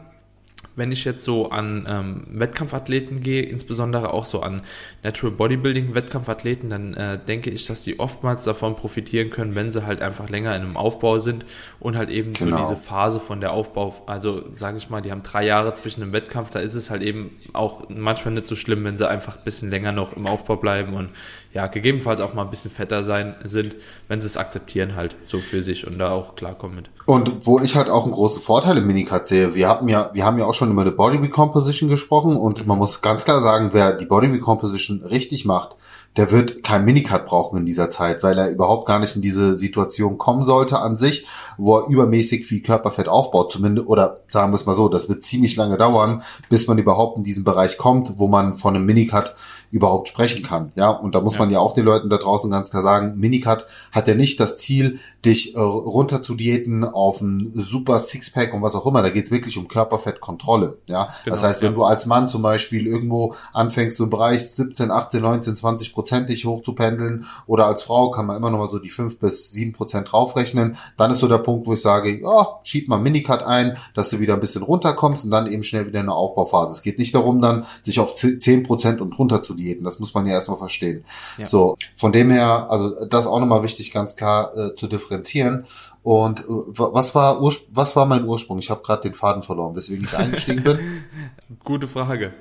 wenn 0.76 0.92
ich 0.92 1.06
jetzt 1.06 1.24
so 1.24 1.50
an 1.50 1.86
ähm, 1.88 2.26
Wettkampfathleten 2.30 3.22
gehe, 3.22 3.44
insbesondere 3.44 4.14
auch 4.14 4.26
so 4.26 4.42
an 4.42 4.62
Natural 5.04 5.36
Bodybuilding 5.36 5.94
Wettkampfathleten, 5.94 6.70
dann 6.70 6.94
äh, 6.94 7.18
denke 7.18 7.50
ich, 7.50 7.66
dass 7.66 7.84
die 7.84 8.00
oftmals 8.00 8.44
davon 8.44 8.76
profitieren 8.76 9.30
können, 9.30 9.56
wenn 9.56 9.72
sie 9.72 9.86
halt 9.86 10.02
einfach 10.02 10.30
länger 10.30 10.56
in 10.56 10.62
einem 10.62 10.78
Aufbau 10.78 11.20
sind 11.20 11.46
und 11.80 11.98
halt 11.98 12.10
eben 12.10 12.34
genau. 12.34 12.58
so 12.58 12.64
diese 12.64 12.76
Phase 12.76 13.20
von 13.20 13.40
der 13.40 13.54
Aufbau, 13.54 13.96
also 14.08 14.44
sage 14.54 14.78
ich 14.78 14.90
mal, 14.90 15.02
die 15.02 15.12
haben 15.12 15.24
drei 15.24 15.46
Jahre 15.46 15.74
zwischen 15.74 16.04
einem 16.04 16.14
Wettkampf, 16.14 16.50
da 16.50 16.60
ist 16.60 16.76
es 16.76 16.90
halt 16.90 17.02
eben 17.02 17.32
auch 17.54 17.84
manchmal 17.90 18.34
nicht 18.34 18.48
so 18.48 18.56
schlimm, 18.56 18.84
wenn 18.84 18.98
sie 18.98 19.08
einfach 19.08 19.38
ein 19.38 19.44
bisschen 19.44 19.70
länger 19.70 19.92
noch 19.92 20.16
im 20.16 20.28
Aufbau 20.28 20.58
bleiben 20.58 20.94
und 20.94 21.10
ja, 21.54 21.68
gegebenenfalls 21.68 22.22
auch 22.22 22.34
mal 22.34 22.44
ein 22.44 22.50
bisschen 22.50 22.70
fetter 22.70 23.04
sein 23.04 23.36
sind, 23.44 23.76
wenn 24.08 24.22
sie 24.22 24.28
es 24.28 24.38
akzeptieren 24.38 24.96
halt 24.96 25.16
so 25.24 25.40
für 25.40 25.64
sich 25.64 25.88
und 25.88 25.98
da 25.98 26.12
auch 26.12 26.36
klarkommen 26.36 26.76
mit. 26.76 26.90
Und 27.06 27.48
wo 27.48 27.60
ich 27.60 27.76
halt 27.76 27.90
auch 27.90 28.04
einen 28.04 28.14
großen 28.14 28.42
Vorteil 28.42 28.78
im 28.78 28.86
Minicut 28.86 29.28
sehe, 29.28 29.56
wir 29.56 29.68
haben 29.68 29.88
ja, 29.88 30.12
wir 30.14 30.26
haben 30.26 30.38
ja 30.38 30.46
auch 30.46 30.54
schon 30.54 30.72
über 30.72 30.82
eine 30.82 30.92
Body 30.92 31.18
Recomposition 31.18 31.90
gesprochen 31.90 32.38
und 32.38 32.68
man 32.68 32.78
muss 32.78 33.02
ganz 33.02 33.26
klar 33.26 33.42
sagen, 33.42 33.70
wer 33.72 33.94
die 33.94 34.06
Body 34.06 34.28
Recomposition 34.28 34.89
richtig 34.98 35.46
macht, 35.46 35.76
der 36.18 36.32
wird 36.32 36.64
kein 36.64 36.86
Minicut 36.86 37.26
brauchen 37.26 37.60
in 37.60 37.66
dieser 37.66 37.90
Zeit, 37.90 38.24
weil 38.24 38.38
er 38.38 38.50
überhaupt 38.50 38.88
gar 38.88 39.00
nicht 39.00 39.16
in 39.16 39.22
diese 39.22 39.56
Situation 39.56 40.18
kommen 40.18 40.44
sollte 40.44 40.80
an 40.80 40.98
sich, 40.98 41.26
wo 41.58 41.78
er 41.78 41.88
übermäßig 41.88 42.46
viel 42.46 42.62
Körperfett 42.62 43.08
aufbaut, 43.08 43.52
zumindest, 43.52 43.88
oder 43.88 44.22
sagen 44.28 44.52
wir 44.52 44.56
es 44.56 44.66
mal 44.66 44.76
so, 44.76 44.90
das 44.90 45.08
wird 45.08 45.24
ziemlich 45.24 45.56
lange 45.56 45.78
dauern, 45.78 46.24
bis 46.50 46.68
man 46.68 46.78
überhaupt 46.78 47.18
in 47.18 47.24
diesen 47.24 47.44
Bereich 47.44 47.78
kommt, 47.78 48.14
wo 48.18 48.28
man 48.28 48.56
von 48.56 48.76
einem 48.76 48.86
Minicut 48.86 49.34
überhaupt 49.72 50.08
sprechen 50.08 50.44
kann. 50.44 50.72
Ja, 50.74 50.90
und 50.90 51.14
da 51.14 51.22
muss 51.22 51.34
ja. 51.34 51.40
man 51.40 51.52
ja 51.52 51.60
auch 51.60 51.74
den 51.74 51.86
Leuten 51.86 52.10
da 52.10 52.18
draußen 52.18 52.50
ganz 52.50 52.72
klar 52.72 52.82
sagen, 52.82 53.20
Minicut 53.20 53.66
hat 53.92 54.08
ja 54.08 54.16
nicht 54.16 54.40
das 54.40 54.58
Ziel, 54.58 55.00
dich 55.24 55.56
äh, 55.56 55.60
runter 55.60 56.24
zu 56.24 56.34
diäten 56.34 56.84
auf 56.84 57.22
ein 57.22 57.54
super 57.56 58.00
Sixpack 58.00 58.54
und 58.54 58.64
was 58.64 58.74
auch 58.74 58.88
immer. 58.88 59.04
Da 59.04 59.12
geht's 59.12 59.30
wirklich 59.30 59.58
um 59.58 59.68
Körperfettkontrolle 59.68 60.40
Kontrolle. 60.40 60.78
Ja, 60.88 61.10
genau, 61.24 61.36
das 61.36 61.44
heißt, 61.44 61.62
wenn 61.62 61.74
ja. 61.74 61.76
du 61.78 61.84
als 61.84 62.06
Mann 62.06 62.28
zum 62.28 62.42
Beispiel 62.42 62.88
irgendwo 62.88 63.34
anfängst, 63.54 63.98
so 63.98 64.06
im 64.06 64.10
Bereich 64.10 64.50
17, 64.80 64.92
18, 64.92 65.22
19, 65.22 65.56
20 65.56 65.94
Prozent 65.94 66.30
dich 66.30 66.46
hochzupendeln 66.46 67.26
oder 67.46 67.68
als 67.68 67.84
Frau 67.84 68.12
kann 68.12 68.26
man 68.26 68.38
immer 68.38 68.50
noch 68.50 68.60
mal 68.60 68.70
so 68.70 68.80
die 68.80 68.90
5 68.90 69.20
bis 69.20 69.52
7 69.52 69.74
Prozent 69.74 70.12
draufrechnen, 70.12 70.78
dann 70.98 71.12
ist 71.12 71.20
so 71.20 71.28
der 71.28 71.38
Punkt, 71.40 71.68
wo 71.68 71.74
ich 71.74 71.82
sage, 71.82 72.22
ja, 72.22 72.60
schieb 72.64 72.88
mal 72.88 73.00
Minicut 73.00 73.44
ein, 73.44 73.78
dass 73.94 74.10
du 74.10 74.20
wieder 74.20 74.34
ein 74.34 74.40
bisschen 74.40 74.64
runterkommst 74.64 75.26
und 75.26 75.32
dann 75.32 75.52
eben 75.52 75.64
schnell 75.64 75.86
wieder 75.88 76.00
in 76.00 76.06
eine 76.06 76.16
Aufbauphase. 76.16 76.74
Es 76.74 76.82
geht 76.82 76.98
nicht 76.98 77.14
darum, 77.14 77.42
dann 77.42 77.66
sich 77.82 78.00
auf 78.00 78.16
10 78.16 78.64
Prozent 78.64 79.02
und 79.02 79.18
runter 79.18 79.42
zu 79.42 79.54
diäten. 79.54 79.84
Das 79.84 80.00
muss 80.00 80.14
man 80.14 80.26
ja 80.26 80.34
erstmal 80.34 80.58
verstehen. 80.58 81.04
Ja. 81.38 81.46
So, 81.46 81.78
von 81.96 82.12
dem 82.12 82.32
her, 82.32 82.68
also 82.70 83.06
das 83.06 83.28
auch 83.28 83.40
nochmal 83.40 83.64
wichtig, 83.64 83.92
ganz 83.92 84.16
klar 84.16 84.56
äh, 84.56 84.76
zu 84.76 84.88
differenzieren. 84.88 85.66
Und 86.02 86.42
äh, 86.42 86.46
was 86.48 87.14
war 87.14 87.42
was 87.42 87.96
war 87.96 88.06
mein 88.06 88.26
Ursprung? 88.26 88.60
Ich 88.60 88.70
habe 88.70 88.82
gerade 88.82 89.02
den 89.02 89.14
Faden 89.14 89.44
verloren, 89.44 89.76
weswegen 89.76 90.06
ich 90.06 90.18
eingestiegen 90.18 90.64
bin. 90.64 90.80
Gute 91.64 91.88
Frage. 91.88 92.34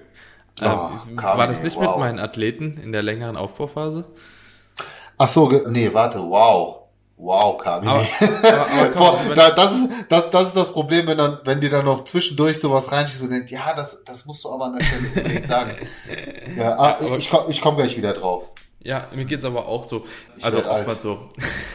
Oh, 0.63 0.91
ähm, 1.09 1.17
war 1.17 1.47
das 1.47 1.63
nicht 1.63 1.77
wow. 1.77 1.91
mit 1.91 1.99
meinen 1.99 2.19
Athleten 2.19 2.79
in 2.83 2.93
der 2.93 3.03
längeren 3.03 3.37
Aufbauphase? 3.37 4.05
Ach 5.17 5.29
so, 5.29 5.51
nee, 5.69 5.93
warte, 5.93 6.21
wow. 6.21 6.79
Wow, 7.21 7.59
Kami. 7.59 7.87
Aber, 7.89 8.01
aber, 8.95 9.21
aber 9.21 9.35
da, 9.35 9.51
das, 9.51 9.77
ist, 9.77 9.91
das, 10.09 10.31
das 10.31 10.47
ist 10.49 10.57
das 10.57 10.73
Problem, 10.73 11.09
wenn, 11.09 11.19
dann, 11.19 11.39
wenn 11.45 11.61
dir 11.61 11.69
dann 11.69 11.85
noch 11.85 12.05
zwischendurch 12.05 12.61
sowas 12.61 12.93
reinschießt 12.93 13.23
und 13.23 13.31
denkst, 13.31 13.51
ja, 13.51 13.75
das, 13.75 14.05
das 14.05 14.25
musst 14.25 14.45
du 14.45 14.53
aber 14.53 14.67
an 14.67 14.79
der 14.79 14.85
Stelle 14.85 15.09
unbedingt 15.09 15.49
sagen. 15.49 15.77
Ja, 16.57 16.79
ah, 16.79 16.97
ich, 17.17 17.29
komm, 17.29 17.51
ich 17.51 17.61
komme 17.61 17.79
gleich 17.79 17.97
wieder 17.97 18.13
drauf. 18.13 18.53
Ja, 18.81 19.09
mir 19.13 19.25
geht's 19.25 19.45
aber 19.45 19.67
auch 19.67 19.85
so. 19.85 20.05
Ich 20.37 20.45
also 20.45 20.65
oftmals 20.65 21.03
so. 21.03 21.29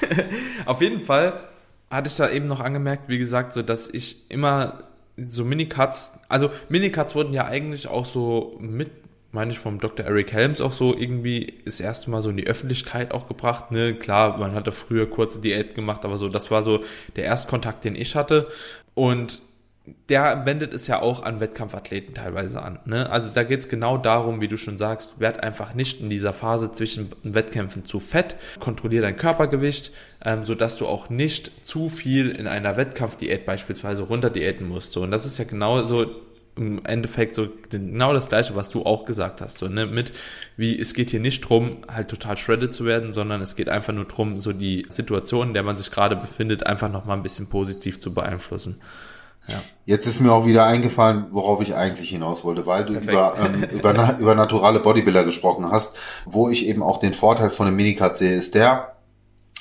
Auf 0.66 0.82
jeden 0.82 1.02
Fall 1.02 1.48
hatte 1.90 2.08
ich 2.08 2.16
da 2.16 2.30
eben 2.30 2.48
noch 2.48 2.62
angemerkt, 2.62 3.10
wie 3.10 3.18
gesagt, 3.18 3.54
so 3.54 3.62
dass 3.62 3.90
ich 3.90 4.32
immer 4.32 4.80
so 5.18 5.46
Minicuts, 5.46 6.14
also 6.30 6.50
Minicuts 6.70 7.16
wurden 7.16 7.34
ja 7.34 7.46
eigentlich 7.46 7.88
auch 7.88 8.06
so 8.06 8.58
mit, 8.60 8.90
meine 9.32 9.52
ich, 9.52 9.60
vom 9.60 9.80
Dr. 9.80 10.06
Eric 10.06 10.34
Helms 10.34 10.62
auch 10.62 10.72
so 10.72 10.96
irgendwie 10.96 11.62
das 11.66 11.80
erste 11.80 12.10
Mal 12.10 12.22
so 12.22 12.30
in 12.30 12.38
die 12.38 12.48
Öffentlichkeit 12.48 13.12
auch 13.12 13.28
gebracht. 13.28 13.72
Ne? 13.72 13.94
Klar, 13.96 14.38
man 14.38 14.54
hatte 14.54 14.72
früher 14.72 15.10
kurze 15.10 15.40
Diät 15.42 15.76
gemacht, 15.76 16.06
aber 16.06 16.18
so, 16.18 16.30
das 16.30 16.52
war 16.52 16.64
so 16.64 16.84
der 17.16 17.26
Erstkontakt, 17.26 17.86
den 17.86 17.96
ich 17.96 18.16
hatte. 18.16 18.48
Und 18.96 19.42
der 20.08 20.46
wendet 20.46 20.74
es 20.74 20.88
ja 20.88 21.02
auch 21.02 21.24
an 21.24 21.42
Wettkampfathleten 21.42 22.16
teilweise 22.16 22.62
an. 22.62 22.80
Ne? 22.86 23.10
Also 23.10 23.32
da 23.34 23.44
geht 23.44 23.60
es 23.60 23.68
genau 23.68 23.98
darum, 23.98 24.40
wie 24.40 24.48
du 24.48 24.58
schon 24.58 24.78
sagst, 24.78 25.20
werd 25.20 25.44
einfach 25.44 25.74
nicht 25.74 26.00
in 26.00 26.10
dieser 26.10 26.32
Phase 26.32 26.72
zwischen 26.72 27.12
Wettkämpfen 27.24 27.86
zu 27.86 28.00
fett, 28.00 28.36
kontrollier 28.60 29.02
dein 29.02 29.18
Körpergewicht, 29.18 29.92
ähm, 30.24 30.46
sodass 30.46 30.78
du 30.78 30.88
auch 30.88 31.10
nicht 31.10 31.68
zu 31.68 31.90
viel 31.90 32.30
in 32.30 32.48
einer 32.48 32.78
Wettkampfdiät 32.78 33.46
beispielsweise 33.46 34.04
runterdiäten 34.04 34.68
musst. 34.68 34.94
So. 34.94 35.02
Und 35.02 35.12
das 35.12 35.26
ist 35.26 35.38
ja 35.38 35.44
genau 35.44 35.86
so 35.86 36.06
im 36.56 36.86
Endeffekt 36.86 37.36
so 37.36 37.50
genau 37.70 38.14
das 38.14 38.30
gleiche, 38.30 38.56
was 38.56 38.70
du 38.70 38.86
auch 38.86 39.06
gesagt 39.06 39.42
hast. 39.42 39.58
So, 39.58 39.68
ne? 39.68 39.86
Mit 39.86 40.14
wie 40.56 40.80
es 40.80 40.94
geht 40.94 41.10
hier 41.10 41.20
nicht 41.20 41.42
drum, 41.42 41.80
halt 41.92 42.10
total 42.10 42.38
shredded 42.38 42.74
zu 42.74 42.86
werden, 42.86 43.12
sondern 43.12 43.42
es 43.42 43.56
geht 43.56 43.70
einfach 43.70 43.94
nur 43.94 44.06
drum, 44.06 44.40
so 44.40 44.54
die 44.54 44.86
Situation, 44.90 45.50
in 45.50 45.54
der 45.54 45.64
man 45.64 45.78
sich 45.78 45.90
gerade 45.92 46.16
befindet, 46.16 46.66
einfach 46.66 46.92
nochmal 46.92 47.18
ein 47.18 47.24
bisschen 47.24 47.48
positiv 47.48 48.00
zu 48.00 48.14
beeinflussen. 48.14 48.80
Ja. 49.48 49.62
Jetzt 49.86 50.08
ist 50.08 50.22
mir 50.22 50.32
auch 50.32 50.46
wieder 50.46 50.66
eingefallen, 50.66 51.26
worauf 51.32 51.62
ich 51.62 51.76
eigentlich 51.76 52.10
hinaus 52.10 52.44
wollte, 52.46 52.66
weil 52.66 52.86
du 52.86 52.94
über, 52.94 53.36
ähm, 53.38 53.64
über, 53.72 54.18
über 54.20 54.36
naturale 54.36 54.80
Bodybuilder 54.80 55.26
gesprochen 55.26 55.70
hast, 55.70 55.96
wo 56.26 56.50
ich 56.50 56.66
eben 56.66 56.82
auch 56.82 56.98
den 56.98 57.14
Vorteil 57.14 57.50
von 57.50 57.68
einem 57.68 57.76
Minicut 57.76 58.16
sehe, 58.16 58.36
ist 58.36 58.56
der, 58.56 58.94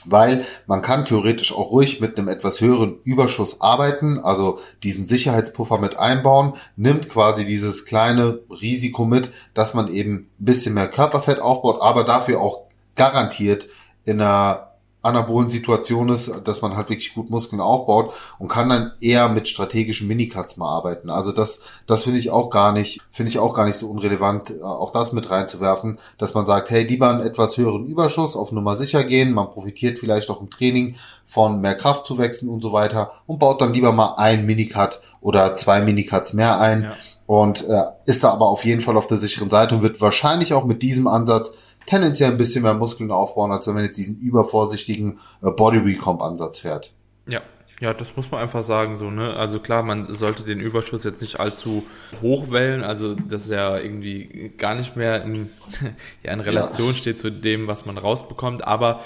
weil 0.04 0.44
man 0.66 0.82
kann 0.82 1.04
theoretisch 1.04 1.52
auch 1.52 1.70
ruhig 1.70 2.00
mit 2.00 2.18
einem 2.18 2.28
etwas 2.28 2.60
höheren 2.60 2.98
Überschuss 3.04 3.60
arbeiten, 3.60 4.18
also 4.18 4.58
diesen 4.82 5.06
Sicherheitspuffer 5.06 5.78
mit 5.78 5.96
einbauen, 5.96 6.54
nimmt 6.76 7.08
quasi 7.08 7.44
dieses 7.44 7.84
kleine 7.84 8.40
Risiko 8.50 9.04
mit, 9.04 9.30
dass 9.54 9.74
man 9.74 9.88
eben 9.88 10.30
ein 10.40 10.44
bisschen 10.44 10.74
mehr 10.74 10.88
Körperfett 10.88 11.40
aufbaut, 11.40 11.80
aber 11.80 12.04
dafür 12.04 12.40
auch 12.40 12.62
garantiert 12.94 13.68
in 14.04 14.20
einer 14.20 14.71
anabolen 15.02 15.50
Situation 15.50 16.08
ist, 16.08 16.30
dass 16.44 16.62
man 16.62 16.76
halt 16.76 16.88
wirklich 16.88 17.14
gut 17.14 17.28
Muskeln 17.28 17.60
aufbaut 17.60 18.14
und 18.38 18.48
kann 18.48 18.68
dann 18.68 18.92
eher 19.00 19.28
mit 19.28 19.48
strategischen 19.48 20.06
Minicuts 20.06 20.56
mal 20.56 20.68
arbeiten. 20.68 21.10
Also 21.10 21.32
das, 21.32 21.60
das 21.86 22.04
finde 22.04 22.20
ich 22.20 22.30
auch 22.30 22.50
gar 22.50 22.72
nicht, 22.72 23.00
finde 23.10 23.30
ich 23.30 23.38
auch 23.38 23.52
gar 23.52 23.66
nicht 23.66 23.78
so 23.78 23.88
unrelevant, 23.90 24.50
äh, 24.50 24.62
auch 24.62 24.92
das 24.92 25.12
mit 25.12 25.30
reinzuwerfen, 25.30 25.98
dass 26.18 26.34
man 26.34 26.46
sagt, 26.46 26.70
hey, 26.70 26.84
lieber 26.84 27.10
einen 27.10 27.26
etwas 27.26 27.56
höheren 27.56 27.86
Überschuss 27.86 28.36
auf 28.36 28.52
Nummer 28.52 28.76
sicher 28.76 29.02
gehen, 29.02 29.32
man 29.32 29.50
profitiert 29.50 29.98
vielleicht 29.98 30.30
auch 30.30 30.40
im 30.40 30.50
Training 30.50 30.96
von 31.24 31.60
mehr 31.60 31.74
Kraft 31.74 32.06
zu 32.06 32.18
wechseln 32.18 32.48
und 32.48 32.62
so 32.62 32.72
weiter 32.72 33.12
und 33.26 33.38
baut 33.38 33.60
dann 33.60 33.72
lieber 33.72 33.92
mal 33.92 34.14
ein 34.16 34.46
Minicut 34.46 35.00
oder 35.20 35.56
zwei 35.56 35.80
Minicuts 35.80 36.32
mehr 36.32 36.60
ein 36.60 36.82
ja. 36.82 36.92
und 37.26 37.68
äh, 37.68 37.84
ist 38.06 38.22
da 38.22 38.30
aber 38.30 38.48
auf 38.48 38.64
jeden 38.64 38.80
Fall 38.80 38.96
auf 38.96 39.06
der 39.06 39.16
sicheren 39.16 39.50
Seite 39.50 39.74
und 39.74 39.82
wird 39.82 40.00
wahrscheinlich 40.00 40.52
auch 40.54 40.64
mit 40.64 40.82
diesem 40.82 41.06
Ansatz 41.06 41.52
tendenziell 41.86 42.30
ein 42.30 42.36
bisschen 42.36 42.62
mehr 42.62 42.74
Muskeln 42.74 43.10
aufbauen, 43.10 43.52
als 43.52 43.66
wenn 43.66 43.74
man 43.74 43.84
jetzt 43.84 43.98
diesen 43.98 44.18
übervorsichtigen 44.20 45.18
äh, 45.42 45.50
Body 45.50 45.78
Recomp 45.78 46.22
Ansatz 46.22 46.60
fährt. 46.60 46.92
Ja. 47.26 47.42
Ja, 47.80 47.92
das 47.92 48.14
muss 48.16 48.30
man 48.30 48.40
einfach 48.40 48.62
sagen, 48.62 48.96
so, 48.96 49.10
ne? 49.10 49.34
Also 49.34 49.58
klar, 49.58 49.82
man 49.82 50.14
sollte 50.14 50.44
den 50.44 50.60
Überschuss 50.60 51.02
jetzt 51.02 51.20
nicht 51.20 51.40
allzu 51.40 51.82
hoch 52.20 52.52
wählen, 52.52 52.84
also 52.84 53.16
dass 53.16 53.50
er 53.50 53.82
irgendwie 53.82 54.52
gar 54.56 54.76
nicht 54.76 54.94
mehr 54.94 55.24
in, 55.24 55.50
ja, 56.22 56.32
in 56.32 56.38
Relation 56.38 56.90
ja. 56.90 56.94
steht 56.94 57.18
zu 57.18 57.30
dem, 57.30 57.66
was 57.66 57.84
man 57.84 57.98
rausbekommt, 57.98 58.62
aber 58.64 59.00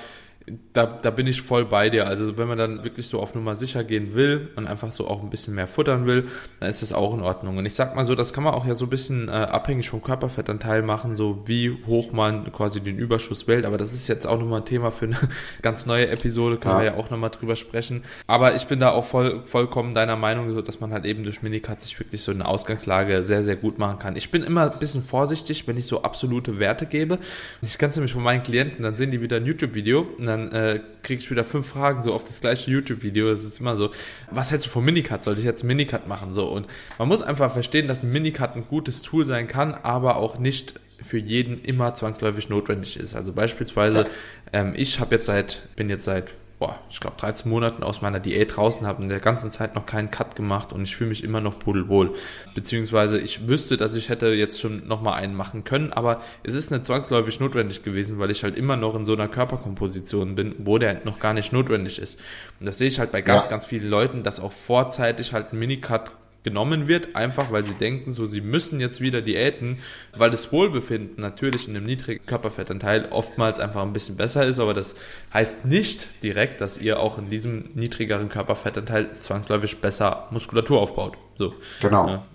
da, 0.72 0.86
da 0.86 1.10
bin 1.10 1.26
ich 1.26 1.42
voll 1.42 1.64
bei 1.64 1.90
dir. 1.90 2.06
Also 2.06 2.38
wenn 2.38 2.46
man 2.46 2.56
dann 2.56 2.84
wirklich 2.84 3.08
so 3.08 3.20
auf 3.20 3.34
Nummer 3.34 3.56
sicher 3.56 3.82
gehen 3.82 4.14
will 4.14 4.48
und 4.54 4.66
einfach 4.68 4.92
so 4.92 5.08
auch 5.08 5.22
ein 5.22 5.30
bisschen 5.30 5.54
mehr 5.54 5.66
futtern 5.66 6.06
will, 6.06 6.28
dann 6.60 6.70
ist 6.70 6.82
das 6.82 6.92
auch 6.92 7.14
in 7.14 7.20
Ordnung. 7.20 7.56
Und 7.56 7.66
ich 7.66 7.74
sag 7.74 7.96
mal 7.96 8.04
so, 8.04 8.14
das 8.14 8.32
kann 8.32 8.44
man 8.44 8.54
auch 8.54 8.64
ja 8.64 8.76
so 8.76 8.86
ein 8.86 8.90
bisschen 8.90 9.28
äh, 9.28 9.32
abhängig 9.32 9.90
vom 9.90 10.02
Körperfettanteil 10.02 10.82
machen, 10.82 11.16
so 11.16 11.42
wie 11.46 11.76
hoch 11.86 12.12
man 12.12 12.52
quasi 12.52 12.80
den 12.80 12.96
Überschuss 12.96 13.48
wählt. 13.48 13.64
Aber 13.64 13.76
das 13.76 13.92
ist 13.92 14.06
jetzt 14.06 14.26
auch 14.26 14.38
nochmal 14.38 14.60
ein 14.60 14.66
Thema 14.66 14.92
für 14.92 15.06
eine 15.06 15.16
ganz 15.62 15.86
neue 15.86 16.08
Episode, 16.08 16.58
können 16.58 16.76
ja. 16.76 16.80
wir 16.80 16.86
ja 16.92 16.96
auch 16.96 17.10
nochmal 17.10 17.30
drüber 17.30 17.56
sprechen. 17.56 18.04
Aber 18.28 18.54
ich 18.54 18.66
bin 18.66 18.78
da 18.78 18.90
auch 18.90 19.04
voll, 19.04 19.42
vollkommen 19.42 19.94
deiner 19.94 20.16
Meinung, 20.16 20.52
so, 20.52 20.62
dass 20.62 20.78
man 20.78 20.92
halt 20.92 21.06
eben 21.06 21.24
durch 21.24 21.42
Minicut 21.42 21.82
sich 21.82 21.98
wirklich 21.98 22.22
so 22.22 22.30
eine 22.30 22.46
Ausgangslage 22.46 23.24
sehr, 23.24 23.42
sehr 23.42 23.56
gut 23.56 23.78
machen 23.78 23.98
kann. 23.98 24.14
Ich 24.14 24.30
bin 24.30 24.44
immer 24.44 24.72
ein 24.72 24.78
bisschen 24.78 25.02
vorsichtig, 25.02 25.66
wenn 25.66 25.76
ich 25.76 25.86
so 25.86 26.02
absolute 26.02 26.60
Werte 26.60 26.86
gebe. 26.86 27.18
Ich 27.62 27.78
kann 27.78 27.90
es 27.90 27.96
nämlich 27.96 28.12
von 28.12 28.22
meinen 28.22 28.44
Klienten, 28.44 28.84
dann 28.84 28.96
sehen 28.96 29.10
die 29.10 29.20
wieder 29.20 29.38
ein 29.38 29.46
YouTube-Video 29.46 30.06
und 30.18 30.26
dann 30.26 30.35
dann 30.36 30.52
äh, 30.52 30.80
kriege 31.02 31.20
ich 31.20 31.30
wieder 31.30 31.44
fünf 31.44 31.68
Fragen 31.68 32.02
so 32.02 32.12
auf 32.12 32.24
das 32.24 32.40
gleiche 32.40 32.70
YouTube-Video. 32.70 33.30
Es 33.30 33.44
ist 33.44 33.60
immer 33.60 33.76
so, 33.76 33.90
was 34.30 34.50
hältst 34.50 34.66
du 34.66 34.70
von 34.70 34.84
Minicut? 34.84 35.22
Soll 35.22 35.38
ich 35.38 35.44
jetzt 35.44 35.64
Minicut 35.64 36.06
machen? 36.06 36.34
So 36.34 36.46
und 36.46 36.66
man 36.98 37.08
muss 37.08 37.22
einfach 37.22 37.52
verstehen, 37.52 37.88
dass 37.88 38.02
ein 38.02 38.12
Minicut 38.12 38.56
ein 38.56 38.66
gutes 38.68 39.02
Tool 39.02 39.24
sein 39.24 39.48
kann, 39.48 39.74
aber 39.74 40.16
auch 40.16 40.38
nicht 40.38 40.80
für 41.02 41.18
jeden 41.18 41.62
immer 41.62 41.94
zwangsläufig 41.94 42.48
notwendig 42.48 42.98
ist. 42.98 43.14
Also 43.14 43.32
beispielsweise, 43.32 44.06
ähm, 44.52 44.74
ich 44.76 45.00
habe 45.00 45.16
jetzt 45.16 45.26
seit, 45.26 45.74
bin 45.76 45.90
jetzt 45.90 46.04
seit 46.04 46.32
boah, 46.58 46.78
ich 46.88 47.00
glaube 47.00 47.16
13 47.18 47.50
Monaten 47.50 47.82
aus 47.82 48.00
meiner 48.00 48.18
Diät 48.18 48.56
draußen, 48.56 48.86
habe 48.86 49.02
in 49.02 49.08
der 49.08 49.20
ganzen 49.20 49.52
Zeit 49.52 49.74
noch 49.74 49.84
keinen 49.84 50.10
Cut 50.10 50.36
gemacht 50.36 50.72
und 50.72 50.82
ich 50.82 50.96
fühle 50.96 51.10
mich 51.10 51.22
immer 51.22 51.40
noch 51.40 51.58
pudelwohl. 51.58 52.14
Beziehungsweise 52.54 53.18
ich 53.18 53.48
wüsste, 53.48 53.76
dass 53.76 53.94
ich 53.94 54.08
hätte 54.08 54.28
jetzt 54.28 54.60
schon 54.60 54.86
nochmal 54.86 55.14
einen 55.14 55.34
machen 55.34 55.64
können, 55.64 55.92
aber 55.92 56.22
es 56.42 56.54
ist 56.54 56.70
nicht 56.70 56.86
zwangsläufig 56.86 57.40
notwendig 57.40 57.82
gewesen, 57.82 58.18
weil 58.18 58.30
ich 58.30 58.42
halt 58.42 58.56
immer 58.56 58.76
noch 58.76 58.94
in 58.94 59.04
so 59.04 59.12
einer 59.12 59.28
Körperkomposition 59.28 60.34
bin, 60.34 60.54
wo 60.58 60.78
der 60.78 61.02
noch 61.04 61.18
gar 61.18 61.34
nicht 61.34 61.52
notwendig 61.52 61.98
ist. 61.98 62.18
Und 62.58 62.66
das 62.66 62.78
sehe 62.78 62.88
ich 62.88 62.98
halt 62.98 63.12
bei 63.12 63.20
ganz, 63.20 63.44
ja. 63.44 63.50
ganz 63.50 63.66
vielen 63.66 63.88
Leuten, 63.88 64.22
dass 64.22 64.40
auch 64.40 64.52
vorzeitig 64.52 65.34
halt 65.34 65.52
ein 65.52 65.58
Minicut 65.58 66.10
genommen 66.46 66.86
wird, 66.86 67.16
einfach 67.16 67.50
weil 67.50 67.66
sie 67.66 67.74
denken, 67.74 68.12
so 68.12 68.28
sie 68.28 68.40
müssen 68.40 68.78
jetzt 68.78 69.00
wieder 69.00 69.20
diäten, 69.20 69.80
weil 70.16 70.30
das 70.30 70.52
Wohlbefinden 70.52 71.20
natürlich 71.20 71.66
in 71.66 71.76
einem 71.76 71.86
niedrigen 71.86 72.24
Körperfettanteil 72.24 73.08
oftmals 73.10 73.58
einfach 73.58 73.82
ein 73.82 73.92
bisschen 73.92 74.16
besser 74.16 74.46
ist, 74.46 74.60
aber 74.60 74.72
das 74.72 74.94
heißt 75.34 75.64
nicht 75.64 76.22
direkt, 76.22 76.60
dass 76.60 76.78
ihr 76.78 77.00
auch 77.00 77.18
in 77.18 77.30
diesem 77.30 77.70
niedrigeren 77.74 78.28
Körperfettanteil 78.28 79.10
zwangsläufig 79.20 79.80
besser 79.80 80.28
Muskulatur 80.30 80.80
aufbaut. 80.80 81.14
So. 81.36 81.52
Genau. 81.80 82.06
Ja. 82.06 82.26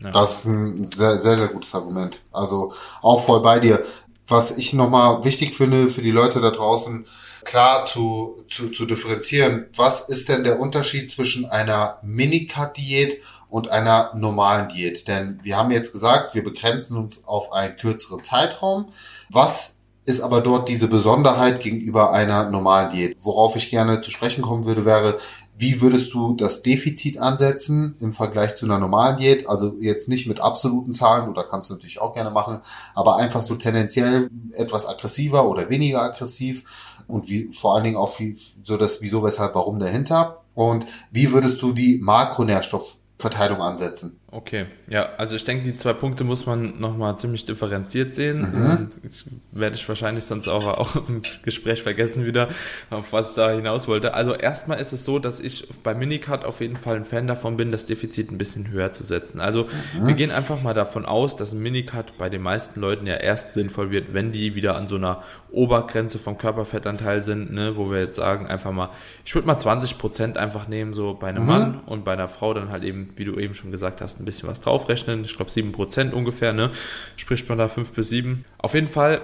Ja. 0.00 0.12
Das 0.12 0.38
ist 0.38 0.44
ein 0.44 0.88
sehr, 0.88 1.18
sehr, 1.18 1.36
sehr 1.36 1.48
gutes 1.48 1.74
Argument. 1.74 2.20
Also 2.30 2.72
auch 3.02 3.18
voll 3.18 3.42
bei 3.42 3.58
dir. 3.58 3.82
Was 4.28 4.56
ich 4.56 4.72
nochmal 4.72 5.24
wichtig 5.24 5.54
finde 5.54 5.88
für 5.88 6.02
die 6.02 6.12
Leute 6.12 6.40
da 6.40 6.52
draußen, 6.52 7.06
klar 7.44 7.86
zu, 7.86 8.44
zu, 8.50 8.68
zu 8.68 8.84
differenzieren. 8.84 9.66
Was 9.74 10.02
ist 10.08 10.28
denn 10.28 10.44
der 10.44 10.60
Unterschied 10.60 11.10
zwischen 11.10 11.46
einer 11.46 11.98
Minicut-Diät 12.02 13.22
und 13.48 13.70
einer 13.70 14.10
normalen 14.14 14.68
Diät. 14.68 15.08
Denn 15.08 15.40
wir 15.42 15.56
haben 15.56 15.70
jetzt 15.70 15.92
gesagt, 15.92 16.34
wir 16.34 16.44
begrenzen 16.44 16.96
uns 16.96 17.24
auf 17.24 17.52
einen 17.52 17.76
kürzeren 17.76 18.22
Zeitraum. 18.22 18.90
Was 19.30 19.78
ist 20.04 20.20
aber 20.20 20.40
dort 20.40 20.68
diese 20.68 20.88
Besonderheit 20.88 21.60
gegenüber 21.60 22.12
einer 22.12 22.48
normalen 22.50 22.90
Diät? 22.90 23.16
Worauf 23.20 23.56
ich 23.56 23.68
gerne 23.68 24.00
zu 24.00 24.10
sprechen 24.10 24.42
kommen 24.42 24.64
würde, 24.64 24.84
wäre, 24.84 25.18
wie 25.58 25.80
würdest 25.80 26.14
du 26.14 26.34
das 26.34 26.62
Defizit 26.62 27.18
ansetzen 27.18 27.96
im 28.00 28.12
Vergleich 28.12 28.54
zu 28.54 28.64
einer 28.64 28.78
normalen 28.78 29.16
Diät? 29.16 29.48
Also 29.48 29.74
jetzt 29.80 30.08
nicht 30.08 30.26
mit 30.28 30.40
absoluten 30.40 30.94
Zahlen, 30.94 31.28
oder 31.28 31.44
kannst 31.44 31.68
du 31.68 31.74
natürlich 31.74 32.00
auch 32.00 32.14
gerne 32.14 32.30
machen, 32.30 32.60
aber 32.94 33.16
einfach 33.16 33.42
so 33.42 33.56
tendenziell 33.56 34.30
etwas 34.52 34.86
aggressiver 34.86 35.48
oder 35.48 35.68
weniger 35.68 36.00
aggressiv 36.00 36.64
und 37.08 37.28
wie, 37.28 37.50
vor 37.52 37.74
allen 37.74 37.84
Dingen 37.84 37.96
auch 37.96 38.18
wie, 38.20 38.38
so 38.62 38.76
das 38.76 39.02
Wieso, 39.02 39.24
Weshalb, 39.24 39.54
Warum 39.56 39.78
dahinter. 39.78 40.42
Und 40.54 40.86
wie 41.10 41.32
würdest 41.32 41.60
du 41.60 41.72
die 41.72 41.98
Makronährstoff 41.98 42.98
Verteilung 43.18 43.60
ansetzen. 43.60 44.17
Okay, 44.30 44.66
ja, 44.88 45.08
also 45.16 45.36
ich 45.36 45.44
denke, 45.46 45.64
die 45.64 45.74
zwei 45.74 45.94
Punkte 45.94 46.22
muss 46.22 46.44
man 46.44 46.78
nochmal 46.78 47.18
ziemlich 47.18 47.46
differenziert 47.46 48.14
sehen. 48.14 48.42
Mhm. 48.42 48.90
Ich 49.08 49.24
werde 49.52 49.76
ich 49.76 49.88
wahrscheinlich 49.88 50.24
sonst 50.24 50.48
auch, 50.48 50.66
auch 50.66 50.96
im 51.08 51.22
Gespräch 51.42 51.82
vergessen 51.82 52.26
wieder, 52.26 52.48
auf 52.90 53.14
was 53.14 53.30
ich 53.30 53.36
da 53.36 53.50
hinaus 53.50 53.88
wollte. 53.88 54.12
Also 54.12 54.34
erstmal 54.34 54.80
ist 54.80 54.92
es 54.92 55.06
so, 55.06 55.18
dass 55.18 55.40
ich 55.40 55.66
bei 55.82 55.94
Minicut 55.94 56.44
auf 56.44 56.60
jeden 56.60 56.76
Fall 56.76 56.96
ein 56.96 57.06
Fan 57.06 57.26
davon 57.26 57.56
bin, 57.56 57.72
das 57.72 57.86
Defizit 57.86 58.30
ein 58.30 58.36
bisschen 58.36 58.70
höher 58.70 58.92
zu 58.92 59.02
setzen. 59.02 59.40
Also 59.40 59.66
mhm. 59.98 60.08
wir 60.08 60.14
gehen 60.14 60.30
einfach 60.30 60.60
mal 60.62 60.74
davon 60.74 61.06
aus, 61.06 61.34
dass 61.36 61.52
ein 61.52 61.62
Minicut 61.62 62.18
bei 62.18 62.28
den 62.28 62.42
meisten 62.42 62.80
Leuten 62.80 63.06
ja 63.06 63.14
erst 63.14 63.54
sinnvoll 63.54 63.90
wird, 63.90 64.12
wenn 64.12 64.30
die 64.30 64.54
wieder 64.54 64.76
an 64.76 64.88
so 64.88 64.96
einer 64.96 65.22
Obergrenze 65.50 66.18
vom 66.18 66.36
Körperfettanteil 66.36 67.22
sind, 67.22 67.50
ne, 67.50 67.78
wo 67.78 67.90
wir 67.90 68.00
jetzt 68.00 68.16
sagen, 68.16 68.46
einfach 68.46 68.72
mal, 68.72 68.90
ich 69.24 69.34
würde 69.34 69.46
mal 69.46 69.58
20 69.58 69.96
Prozent 69.96 70.36
einfach 70.36 70.68
nehmen, 70.68 70.92
so 70.92 71.14
bei 71.14 71.28
einem 71.28 71.44
mhm. 71.44 71.48
Mann 71.48 71.80
und 71.86 72.04
bei 72.04 72.12
einer 72.12 72.28
Frau 72.28 72.52
dann 72.52 72.70
halt 72.70 72.84
eben, 72.84 73.14
wie 73.16 73.24
du 73.24 73.38
eben 73.38 73.54
schon 73.54 73.70
gesagt 73.70 74.02
hast, 74.02 74.17
ein 74.18 74.24
bisschen 74.24 74.48
was 74.48 74.60
draufrechnen. 74.60 75.22
Ich 75.24 75.36
glaube 75.36 75.50
7% 75.50 76.12
ungefähr, 76.12 76.52
ne? 76.52 76.70
Spricht 77.16 77.48
man 77.48 77.58
da 77.58 77.68
5 77.68 77.92
bis 77.92 78.08
7. 78.10 78.44
Auf 78.58 78.74
jeden 78.74 78.88
Fall 78.88 79.20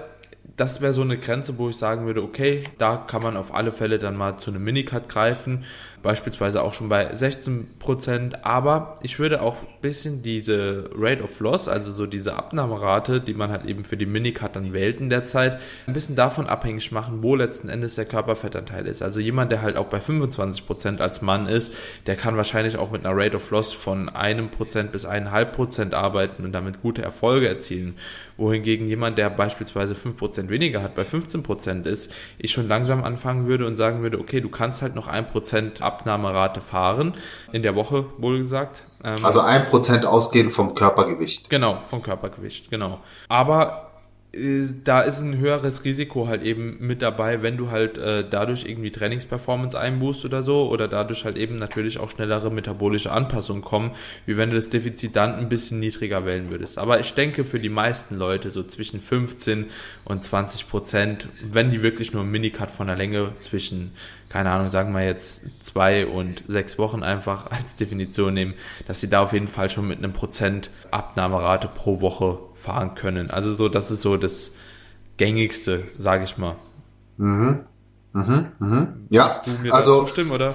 das 0.56 0.80
wäre 0.80 0.92
so 0.92 1.02
eine 1.02 1.18
Grenze, 1.18 1.58
wo 1.58 1.68
ich 1.68 1.76
sagen 1.76 2.06
würde, 2.06 2.22
okay, 2.22 2.64
da 2.78 2.96
kann 2.96 3.22
man 3.22 3.36
auf 3.36 3.54
alle 3.54 3.72
Fälle 3.72 3.98
dann 3.98 4.16
mal 4.16 4.36
zu 4.38 4.50
einem 4.50 4.62
Minicut 4.62 5.08
greifen 5.08 5.64
beispielsweise 6.04 6.62
auch 6.62 6.74
schon 6.74 6.88
bei 6.88 7.12
16 7.16 7.78
Prozent. 7.80 8.44
Aber 8.44 8.98
ich 9.02 9.18
würde 9.18 9.42
auch 9.42 9.56
ein 9.56 9.80
bisschen 9.80 10.22
diese 10.22 10.90
Rate 10.94 11.24
of 11.24 11.40
Loss, 11.40 11.66
also 11.66 11.92
so 11.92 12.06
diese 12.06 12.36
Abnahmerate, 12.36 13.20
die 13.20 13.34
man 13.34 13.50
halt 13.50 13.64
eben 13.64 13.84
für 13.84 13.96
die 13.96 14.06
Minicut 14.06 14.54
dann 14.54 14.72
wählt 14.72 15.00
in 15.00 15.10
der 15.10 15.24
Zeit, 15.24 15.58
ein 15.86 15.94
bisschen 15.94 16.14
davon 16.14 16.46
abhängig 16.46 16.92
machen, 16.92 17.22
wo 17.22 17.34
letzten 17.34 17.70
Endes 17.70 17.96
der 17.96 18.04
Körperfettanteil 18.04 18.86
ist. 18.86 19.02
Also 19.02 19.18
jemand, 19.18 19.50
der 19.50 19.62
halt 19.62 19.76
auch 19.76 19.86
bei 19.86 19.98
25 19.98 20.66
Prozent 20.66 21.00
als 21.00 21.22
Mann 21.22 21.48
ist, 21.48 21.74
der 22.06 22.16
kann 22.16 22.36
wahrscheinlich 22.36 22.76
auch 22.76 22.92
mit 22.92 23.04
einer 23.04 23.16
Rate 23.16 23.38
of 23.38 23.50
Loss 23.50 23.72
von 23.72 24.10
einem 24.10 24.50
Prozent 24.50 24.92
bis 24.92 25.06
eineinhalb 25.06 25.52
Prozent 25.52 25.94
arbeiten 25.94 26.44
und 26.44 26.52
damit 26.52 26.82
gute 26.82 27.00
Erfolge 27.00 27.48
erzielen. 27.48 27.96
Wohingegen 28.36 28.86
jemand, 28.86 29.18
der 29.18 29.30
beispielsweise 29.30 29.94
5% 29.94 30.48
weniger 30.48 30.82
hat, 30.82 30.94
bei 30.94 31.02
15% 31.02 31.86
ist, 31.86 32.12
ich 32.38 32.52
schon 32.52 32.68
langsam 32.68 33.04
anfangen 33.04 33.46
würde 33.46 33.66
und 33.66 33.76
sagen 33.76 34.02
würde, 34.02 34.18
okay, 34.18 34.40
du 34.40 34.48
kannst 34.48 34.82
halt 34.82 34.94
noch 34.94 35.08
1% 35.08 35.80
ab 35.80 35.94
Abnahmerate 35.94 36.60
fahren, 36.60 37.14
in 37.52 37.62
der 37.62 37.74
Woche 37.74 38.06
wohl 38.18 38.38
gesagt. 38.38 38.82
Ähm, 39.02 39.24
also 39.24 39.40
ein 39.40 39.64
Prozent 39.66 40.04
ausgehend 40.06 40.52
vom 40.52 40.74
Körpergewicht. 40.74 41.48
Genau, 41.50 41.80
vom 41.80 42.02
Körpergewicht, 42.02 42.70
genau. 42.70 43.00
Aber 43.28 43.93
da 44.84 45.00
ist 45.02 45.20
ein 45.20 45.36
höheres 45.38 45.84
Risiko 45.84 46.26
halt 46.26 46.42
eben 46.42 46.78
mit 46.80 47.02
dabei, 47.02 47.42
wenn 47.42 47.56
du 47.56 47.70
halt 47.70 47.98
äh, 47.98 48.24
dadurch 48.28 48.64
irgendwie 48.66 48.90
Trainingsperformance 48.90 49.78
einbußt 49.78 50.24
oder 50.24 50.42
so 50.42 50.68
oder 50.68 50.88
dadurch 50.88 51.24
halt 51.24 51.36
eben 51.36 51.58
natürlich 51.58 51.98
auch 51.98 52.10
schnellere 52.10 52.50
metabolische 52.50 53.12
Anpassungen 53.12 53.62
kommen, 53.62 53.92
wie 54.26 54.36
wenn 54.36 54.48
du 54.48 54.56
das 54.56 54.70
Defizit 54.70 55.16
dann 55.16 55.34
ein 55.34 55.48
bisschen 55.48 55.78
niedriger 55.78 56.26
wählen 56.26 56.50
würdest. 56.50 56.78
Aber 56.78 57.00
ich 57.00 57.14
denke 57.14 57.44
für 57.44 57.60
die 57.60 57.68
meisten 57.68 58.16
Leute 58.16 58.50
so 58.50 58.62
zwischen 58.62 59.00
15 59.00 59.66
und 60.04 60.24
20 60.24 60.68
Prozent, 60.68 61.28
wenn 61.42 61.70
die 61.70 61.82
wirklich 61.82 62.12
nur 62.12 62.22
ein 62.22 62.30
Minicut 62.30 62.70
von 62.70 62.86
der 62.86 62.96
Länge 62.96 63.32
zwischen, 63.40 63.92
keine 64.28 64.50
Ahnung, 64.50 64.70
sagen 64.70 64.92
wir 64.92 65.04
jetzt 65.04 65.64
zwei 65.64 66.06
und 66.06 66.42
sechs 66.48 66.78
Wochen 66.78 67.02
einfach 67.02 67.46
als 67.50 67.76
Definition 67.76 68.34
nehmen, 68.34 68.54
dass 68.86 69.00
sie 69.00 69.10
da 69.10 69.22
auf 69.22 69.32
jeden 69.32 69.48
Fall 69.48 69.70
schon 69.70 69.86
mit 69.86 69.98
einem 69.98 70.12
Prozent 70.12 70.70
Abnahmerate 70.90 71.68
pro 71.68 72.00
Woche 72.00 72.38
fahren 72.64 72.94
können. 72.94 73.30
Also 73.30 73.54
so, 73.54 73.68
das 73.68 73.90
ist 73.90 74.00
so 74.00 74.16
das 74.16 74.52
gängigste, 75.18 75.85
sage 75.97 76.25
ich 76.25 76.38
mal. 76.38 76.56
Mhm. 77.18 77.61
Mhm. 78.12 78.47
Mhm. 78.59 79.06
Ja, 79.11 79.40
also 79.71 80.00
zustimmen, 80.00 80.30
oder? 80.30 80.54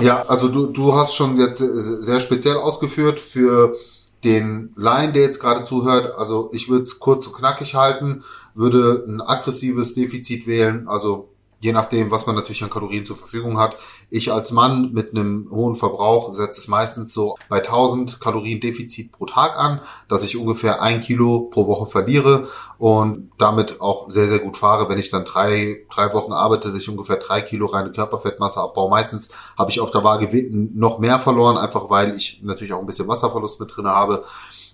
Ja, 0.00 0.24
also 0.28 0.48
du, 0.48 0.66
du 0.66 0.94
hast 0.94 1.14
schon 1.14 1.38
jetzt 1.38 1.58
sehr 1.58 2.20
speziell 2.20 2.56
ausgeführt 2.56 3.20
für 3.20 3.74
den 4.22 4.72
Laien, 4.76 5.12
der 5.12 5.22
jetzt 5.22 5.40
gerade 5.40 5.64
zuhört. 5.64 6.14
Also 6.16 6.50
ich 6.52 6.68
würde 6.68 6.84
es 6.84 6.98
kurz 6.98 7.26
und 7.26 7.34
knackig 7.34 7.74
halten, 7.74 8.22
würde 8.54 9.04
ein 9.06 9.20
aggressives 9.20 9.94
Defizit 9.94 10.46
wählen, 10.46 10.88
also 10.88 11.30
je 11.60 11.72
nachdem, 11.72 12.10
was 12.10 12.26
man 12.26 12.34
natürlich 12.34 12.64
an 12.64 12.70
Kalorien 12.70 13.04
zur 13.04 13.16
Verfügung 13.16 13.58
hat. 13.58 13.76
Ich 14.08 14.32
als 14.32 14.50
Mann 14.50 14.92
mit 14.92 15.10
einem 15.12 15.48
hohen 15.52 15.76
Verbrauch 15.76 16.34
setze 16.34 16.60
es 16.60 16.68
meistens 16.68 17.12
so 17.12 17.36
bei 17.48 17.58
1000 17.58 18.18
Kalorien 18.18 18.60
Defizit 18.60 19.12
pro 19.12 19.26
Tag 19.26 19.58
an, 19.58 19.80
dass 20.08 20.24
ich 20.24 20.38
ungefähr 20.38 20.82
ein 20.82 21.00
Kilo 21.00 21.50
pro 21.50 21.66
Woche 21.66 21.86
verliere 21.86 22.48
und 22.78 23.30
damit 23.36 23.82
auch 23.82 24.10
sehr, 24.10 24.26
sehr 24.26 24.38
gut 24.38 24.56
fahre. 24.56 24.88
Wenn 24.88 24.98
ich 24.98 25.10
dann 25.10 25.26
drei, 25.26 25.84
drei 25.94 26.12
Wochen 26.14 26.32
arbeite, 26.32 26.72
dass 26.72 26.80
ich 26.80 26.88
ungefähr 26.88 27.16
drei 27.16 27.42
Kilo 27.42 27.66
reine 27.66 27.92
Körperfettmasse 27.92 28.60
abbaue. 28.60 28.88
Meistens 28.88 29.28
habe 29.58 29.70
ich 29.70 29.80
auf 29.80 29.90
der 29.90 30.02
Waage 30.02 30.28
noch 30.50 30.98
mehr 30.98 31.18
verloren, 31.18 31.58
einfach 31.58 31.90
weil 31.90 32.16
ich 32.16 32.40
natürlich 32.42 32.72
auch 32.72 32.80
ein 32.80 32.86
bisschen 32.86 33.06
Wasserverlust 33.06 33.60
mit 33.60 33.76
drin 33.76 33.86
habe. 33.86 34.24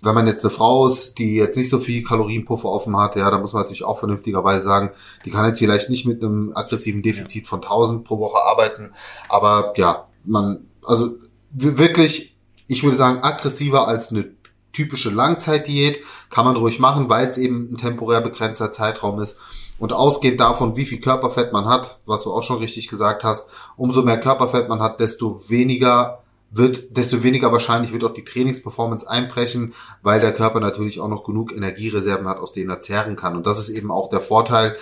Wenn 0.01 0.15
man 0.15 0.27
jetzt 0.27 0.45
eine 0.45 0.51
Frau 0.51 0.87
ist, 0.87 1.17
die 1.17 1.35
jetzt 1.35 1.57
nicht 1.57 1.69
so 1.69 1.79
viel 1.79 2.03
Kalorienpuffer 2.03 2.69
offen 2.69 2.95
hat, 2.95 3.15
ja, 3.17 3.29
dann 3.29 3.41
muss 3.41 3.51
man 3.51 3.63
natürlich 3.63 3.83
auch 3.83 3.97
vernünftigerweise 3.97 4.63
sagen, 4.63 4.91
die 5.25 5.31
kann 5.31 5.45
jetzt 5.45 5.59
vielleicht 5.59 5.89
nicht 5.89 6.05
mit 6.05 6.23
einem 6.23 6.53
aggressiven 6.55 6.76
Defizit 7.01 7.43
ja. 7.43 7.49
von 7.49 7.61
1000 7.61 8.03
pro 8.03 8.19
Woche 8.19 8.39
arbeiten. 8.39 8.91
Aber 9.29 9.73
ja, 9.77 10.07
man, 10.25 10.67
also 10.83 11.15
wirklich, 11.51 12.37
ich 12.67 12.83
würde 12.83 12.97
sagen, 12.97 13.23
aggressiver 13.23 13.87
als 13.87 14.11
eine 14.11 14.31
typische 14.73 15.09
Langzeitdiät 15.09 16.01
kann 16.29 16.45
man 16.45 16.55
ruhig 16.55 16.79
machen, 16.79 17.09
weil 17.09 17.27
es 17.27 17.37
eben 17.37 17.71
ein 17.71 17.77
temporär 17.77 18.21
begrenzter 18.21 18.71
Zeitraum 18.71 19.19
ist. 19.19 19.39
Und 19.79 19.93
ausgehend 19.93 20.39
davon, 20.39 20.75
wie 20.75 20.85
viel 20.85 20.99
Körperfett 20.99 21.53
man 21.53 21.65
hat, 21.65 21.99
was 22.05 22.23
du 22.23 22.33
auch 22.33 22.43
schon 22.43 22.59
richtig 22.59 22.87
gesagt 22.87 23.23
hast, 23.23 23.47
umso 23.75 24.01
mehr 24.01 24.19
Körperfett 24.19 24.69
man 24.69 24.79
hat, 24.79 24.99
desto 24.99 25.49
weniger 25.49 26.23
wird, 26.49 26.95
desto 26.95 27.23
weniger 27.23 27.51
wahrscheinlich 27.51 27.91
wird 27.91 28.03
auch 28.03 28.13
die 28.13 28.23
Trainingsperformance 28.23 29.07
einbrechen, 29.09 29.73
weil 30.01 30.19
der 30.19 30.33
Körper 30.33 30.59
natürlich 30.59 30.99
auch 30.99 31.09
noch 31.09 31.23
genug 31.23 31.51
Energiereserven 31.51 32.27
hat, 32.27 32.37
aus 32.37 32.51
denen 32.51 32.69
er 32.69 32.79
zehren 32.79 33.15
kann. 33.15 33.35
Und 33.35 33.45
das 33.45 33.59
ist 33.59 33.69
eben 33.69 33.91
auch 33.91 34.09
der 34.09 34.21
Vorteil, 34.21 34.77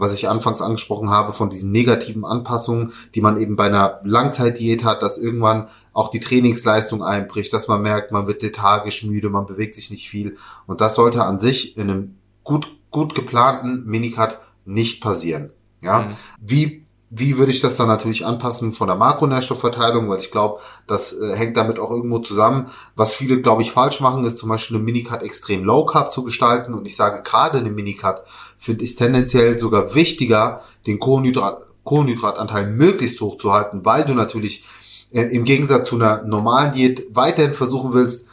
was 0.00 0.14
ich 0.14 0.28
anfangs 0.28 0.62
angesprochen 0.62 1.10
habe, 1.10 1.32
von 1.32 1.50
diesen 1.50 1.70
negativen 1.70 2.24
Anpassungen, 2.24 2.92
die 3.14 3.20
man 3.20 3.40
eben 3.40 3.56
bei 3.56 3.66
einer 3.66 4.00
Langzeitdiät 4.02 4.84
hat, 4.84 5.02
dass 5.02 5.18
irgendwann 5.18 5.68
auch 5.92 6.08
die 6.08 6.20
Trainingsleistung 6.20 7.02
einbricht, 7.02 7.52
dass 7.52 7.68
man 7.68 7.82
merkt, 7.82 8.10
man 8.10 8.26
wird 8.26 8.42
lethargisch 8.42 9.04
müde, 9.04 9.28
man 9.28 9.46
bewegt 9.46 9.74
sich 9.74 9.90
nicht 9.90 10.08
viel. 10.08 10.36
Und 10.66 10.80
das 10.80 10.94
sollte 10.94 11.24
an 11.24 11.38
sich 11.38 11.76
in 11.76 11.90
einem 11.90 12.16
gut, 12.44 12.68
gut 12.90 13.14
geplanten 13.14 13.84
Minicut 13.84 14.38
nicht 14.64 15.02
passieren. 15.02 15.50
Ja, 15.82 16.02
mhm. 16.02 16.16
wie 16.40 16.86
wie 17.12 17.36
würde 17.36 17.50
ich 17.50 17.58
das 17.58 17.74
dann 17.74 17.88
natürlich 17.88 18.24
anpassen 18.24 18.70
von 18.70 18.86
der 18.86 18.96
Makronährstoffverteilung, 18.96 20.08
weil 20.08 20.20
ich 20.20 20.30
glaube, 20.30 20.60
das 20.86 21.12
äh, 21.12 21.34
hängt 21.34 21.56
damit 21.56 21.80
auch 21.80 21.90
irgendwo 21.90 22.20
zusammen. 22.20 22.66
Was 22.94 23.14
viele, 23.14 23.40
glaube 23.40 23.62
ich, 23.62 23.72
falsch 23.72 24.00
machen, 24.00 24.24
ist 24.24 24.38
zum 24.38 24.48
Beispiel 24.48 24.76
eine 24.76 24.84
Minicut 24.84 25.22
extrem 25.22 25.64
low 25.64 25.84
carb 25.84 26.12
zu 26.12 26.22
gestalten. 26.22 26.72
Und 26.72 26.86
ich 26.86 26.94
sage 26.94 27.22
gerade 27.24 27.58
eine 27.58 27.70
Minicut 27.70 28.22
finde 28.56 28.84
ich 28.84 28.94
tendenziell 28.94 29.58
sogar 29.58 29.94
wichtiger, 29.96 30.62
den 30.86 31.00
Kohlenhydrat, 31.00 31.62
Kohlenhydratanteil 31.82 32.70
möglichst 32.70 33.20
hoch 33.20 33.38
zu 33.38 33.52
halten, 33.52 33.84
weil 33.84 34.04
du 34.04 34.14
natürlich 34.14 34.64
äh, 35.10 35.22
im 35.22 35.42
Gegensatz 35.42 35.88
zu 35.88 35.96
einer 35.96 36.22
normalen 36.22 36.72
Diät 36.72 37.08
weiterhin 37.10 37.54
versuchen 37.54 37.92
willst, 37.92 38.26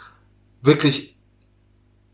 wirklich 0.61 1.16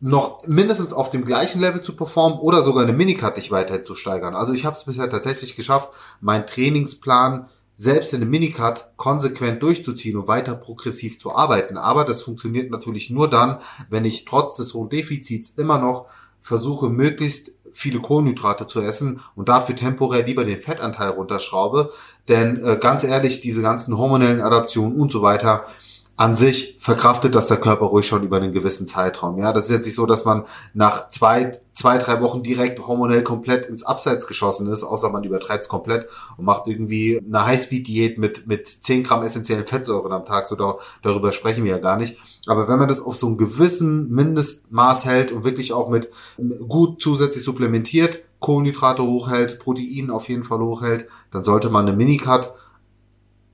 noch 0.06 0.46
mindestens 0.48 0.92
auf 0.92 1.12
dem 1.12 1.24
gleichen 1.24 1.62
Level 1.62 1.82
zu 1.82 1.96
performen 1.96 2.38
oder 2.38 2.64
sogar 2.64 2.84
eine 2.84 2.92
Minicut 2.92 3.38
dich 3.38 3.52
weiter 3.52 3.86
zu 3.86 3.96
steigern. 3.96 4.36
Also 4.36 4.52
ich 4.52 4.66
habe 4.66 4.76
es 4.76 4.84
bisher 4.84 5.10
tatsächlich 5.10 5.56
geschafft, 5.56 5.92
meinen 6.20 6.46
Trainingsplan 6.46 7.48
selbst 7.78 8.14
in 8.14 8.22
einem 8.22 8.30
Minicut 8.30 8.90
konsequent 8.98 9.64
durchzuziehen 9.64 10.18
und 10.18 10.28
weiter 10.28 10.56
progressiv 10.56 11.22
zu 11.22 11.34
arbeiten. 11.34 11.78
Aber 11.78 12.04
das 12.04 12.22
funktioniert 12.22 12.70
natürlich 12.70 13.12
nur 13.12 13.30
dann, 13.30 13.60
wenn 13.90 14.04
ich 14.04 14.26
trotz 14.26 14.58
des 14.58 14.74
hohen 14.74 14.90
Defizits 14.90 15.54
immer 15.56 15.78
noch 15.78 16.08
versuche, 16.42 16.90
möglichst 16.90 17.54
viele 17.72 18.02
Kohlenhydrate 18.02 18.68
zu 18.68 18.82
essen 18.82 19.22
und 19.38 19.48
dafür 19.48 19.78
temporär 19.78 20.26
lieber 20.26 20.44
den 20.44 20.62
Fettanteil 20.62 21.12
runterschraube. 21.12 21.94
Denn 22.28 22.62
äh, 22.62 22.76
ganz 22.76 23.06
ehrlich, 23.06 23.40
diese 23.40 23.62
ganzen 23.62 23.98
hormonellen 23.98 24.42
Adaptionen 24.42 25.00
und 25.00 25.14
so 25.14 25.22
weiter, 25.22 25.66
an 26.16 26.36
sich 26.36 26.76
verkraftet 26.80 27.34
das 27.34 27.48
der 27.48 27.58
Körper 27.58 27.88
ruhig 27.88 28.06
schon 28.06 28.22
über 28.22 28.38
einen 28.38 28.54
gewissen 28.54 28.86
Zeitraum. 28.86 29.40
Ja, 29.40 29.52
das 29.52 29.66
ist 29.66 29.72
jetzt 29.72 29.86
nicht 29.86 29.96
so, 29.96 30.06
dass 30.06 30.26
man 30.26 30.46
nach 30.76 31.10
zwei, 31.10 31.60
zwei, 31.74 31.98
drei 31.98 32.22
Wochen 32.22 32.44
direkt 32.44 32.86
hormonell 32.86 33.24
komplett 33.24 33.66
ins 33.66 33.84
Abseits 33.84 34.28
geschossen 34.28 34.68
ist, 34.68 34.84
außer 34.84 35.10
man 35.10 35.24
übertreibt 35.24 35.64
es 35.64 35.70
komplett 35.70 36.08
und 36.38 36.46
macht 36.46 36.68
irgendwie 36.68 37.20
eine 37.20 37.46
Highspeed-Diät 37.48 38.20
mit, 38.20 38.46
mit 38.46 38.68
10 38.68 39.04
Gramm 39.04 39.24
essentiellen 39.24 39.66
Fettsäuren 39.66 40.12
am 40.12 40.24
Tag. 40.24 40.46
So 40.46 40.56
da, 40.56 40.76
darüber 41.02 41.32
sprechen 41.32 41.64
wir 41.64 41.72
ja 41.72 41.80
gar 41.80 41.98
nicht. 41.98 42.18
Aber 42.46 42.68
wenn 42.68 42.78
man 42.78 42.88
das 42.88 43.02
auf 43.02 43.16
so 43.16 43.26
einem 43.26 43.38
gewissen 43.38 44.12
Mindestmaß 44.12 45.06
hält 45.06 45.32
und 45.32 45.46
wirklich 45.46 45.74
auch 45.74 45.90
mit 45.90 46.12
gut 46.68 47.02
zusätzlich 47.02 47.44
supplementiert, 47.44 48.22
Kohlenhydrate 48.40 49.02
hochhält, 49.02 49.58
Protein 49.58 50.12
auf 50.12 50.30
jeden 50.30 50.44
Fall 50.44 50.60
hochhält, 50.60 51.08
dann 51.32 51.44
sollte 51.44 51.72
man 51.72 51.88
eine 51.88 51.98
Minicut 51.98 52.54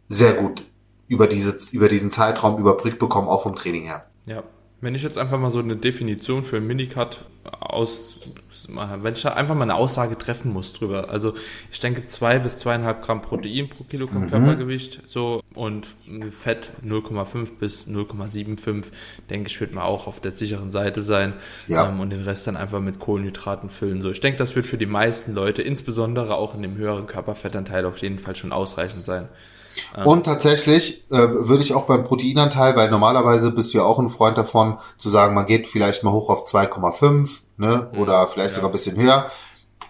sehr 0.10 0.34
gut 0.34 0.66
über, 1.10 1.28
diese, 1.28 1.58
über 1.76 1.90
diesen 1.90 2.12
Zeitraum 2.12 2.58
überbrückt 2.60 3.00
bekommen, 3.00 3.28
auch 3.28 3.44
vom 3.44 3.56
Training 3.56 3.84
her. 3.84 4.06
Ja, 4.26 4.44
Wenn 4.80 4.96
ich 4.96 5.04
jetzt 5.04 5.18
einfach 5.18 5.40
mal 5.40 5.52
so 5.52 5.60
eine 5.60 5.76
Definition 5.76 6.44
für 6.46 6.58
einen 6.58 6.68
Minicut 6.68 7.26
aus, 7.44 8.20
wenn 8.68 9.14
ich 9.14 9.22
da 9.24 9.34
einfach 9.34 9.56
mal 9.56 9.64
eine 9.64 9.74
Aussage 9.74 10.18
treffen 10.18 10.54
muss 10.54 10.74
drüber. 10.74 11.10
Also 11.10 11.34
ich 11.72 11.80
denke 11.80 12.08
zwei 12.08 12.38
bis 12.38 12.60
zweieinhalb 12.60 13.02
Gramm 13.02 13.24
Protein 13.24 13.70
pro 13.70 13.84
Kilogramm 13.86 14.26
mhm. 14.26 14.30
Körpergewicht 14.30 15.02
so 15.08 15.42
und 15.56 15.88
Fett 16.30 16.72
0,5 16.86 17.58
bis 17.60 17.88
0,75 17.88 18.86
denke 19.30 19.48
ich 19.48 19.60
wird 19.60 19.74
man 19.74 19.84
auch 19.84 20.06
auf 20.06 20.20
der 20.20 20.32
sicheren 20.32 20.72
Seite 20.72 21.02
sein 21.02 21.34
ja. 21.68 21.90
ähm, 21.90 22.00
und 22.02 22.12
den 22.12 22.22
Rest 22.22 22.46
dann 22.46 22.58
einfach 22.58 22.82
mit 22.82 23.00
Kohlenhydraten 23.00 23.72
füllen. 23.72 24.02
So 24.02 24.12
ich 24.12 24.22
denke, 24.22 24.38
das 24.38 24.56
wird 24.56 24.68
für 24.68 24.78
die 24.78 24.86
meisten 24.86 25.34
Leute, 25.34 25.64
insbesondere 25.64 26.36
auch 26.36 26.54
in 26.54 26.62
dem 26.62 26.76
höheren 26.76 27.08
Körperfettanteil 27.08 27.86
auf 27.86 27.98
jeden 27.98 28.20
Fall 28.20 28.36
schon 28.36 28.52
ausreichend 28.52 29.06
sein. 29.06 29.30
Und 30.06 30.26
tatsächlich 30.26 31.04
äh, 31.12 31.18
würde 31.18 31.64
ich 31.64 31.74
auch 31.74 31.86
beim 31.86 32.04
Proteinanteil, 32.04 32.76
weil 32.76 32.90
normalerweise 32.90 33.52
bist 33.52 33.74
du 33.74 33.80
ja 33.80 33.84
auch 33.84 34.00
ein 34.00 34.10
Freund 34.10 34.38
davon, 34.38 34.78
zu 34.98 35.10
sagen, 35.10 35.36
man 35.36 35.46
geht 35.46 35.68
vielleicht 35.68 36.04
mal 36.04 36.12
hoch 36.12 36.30
auf 36.30 36.46
2,5 36.46 37.42
ne, 37.58 37.90
mhm. 37.92 38.00
oder 38.00 38.28
vielleicht 38.28 38.52
ja. 38.52 38.56
sogar 38.56 38.70
ein 38.70 38.74
bisschen 38.74 38.98
höher. 38.98 39.26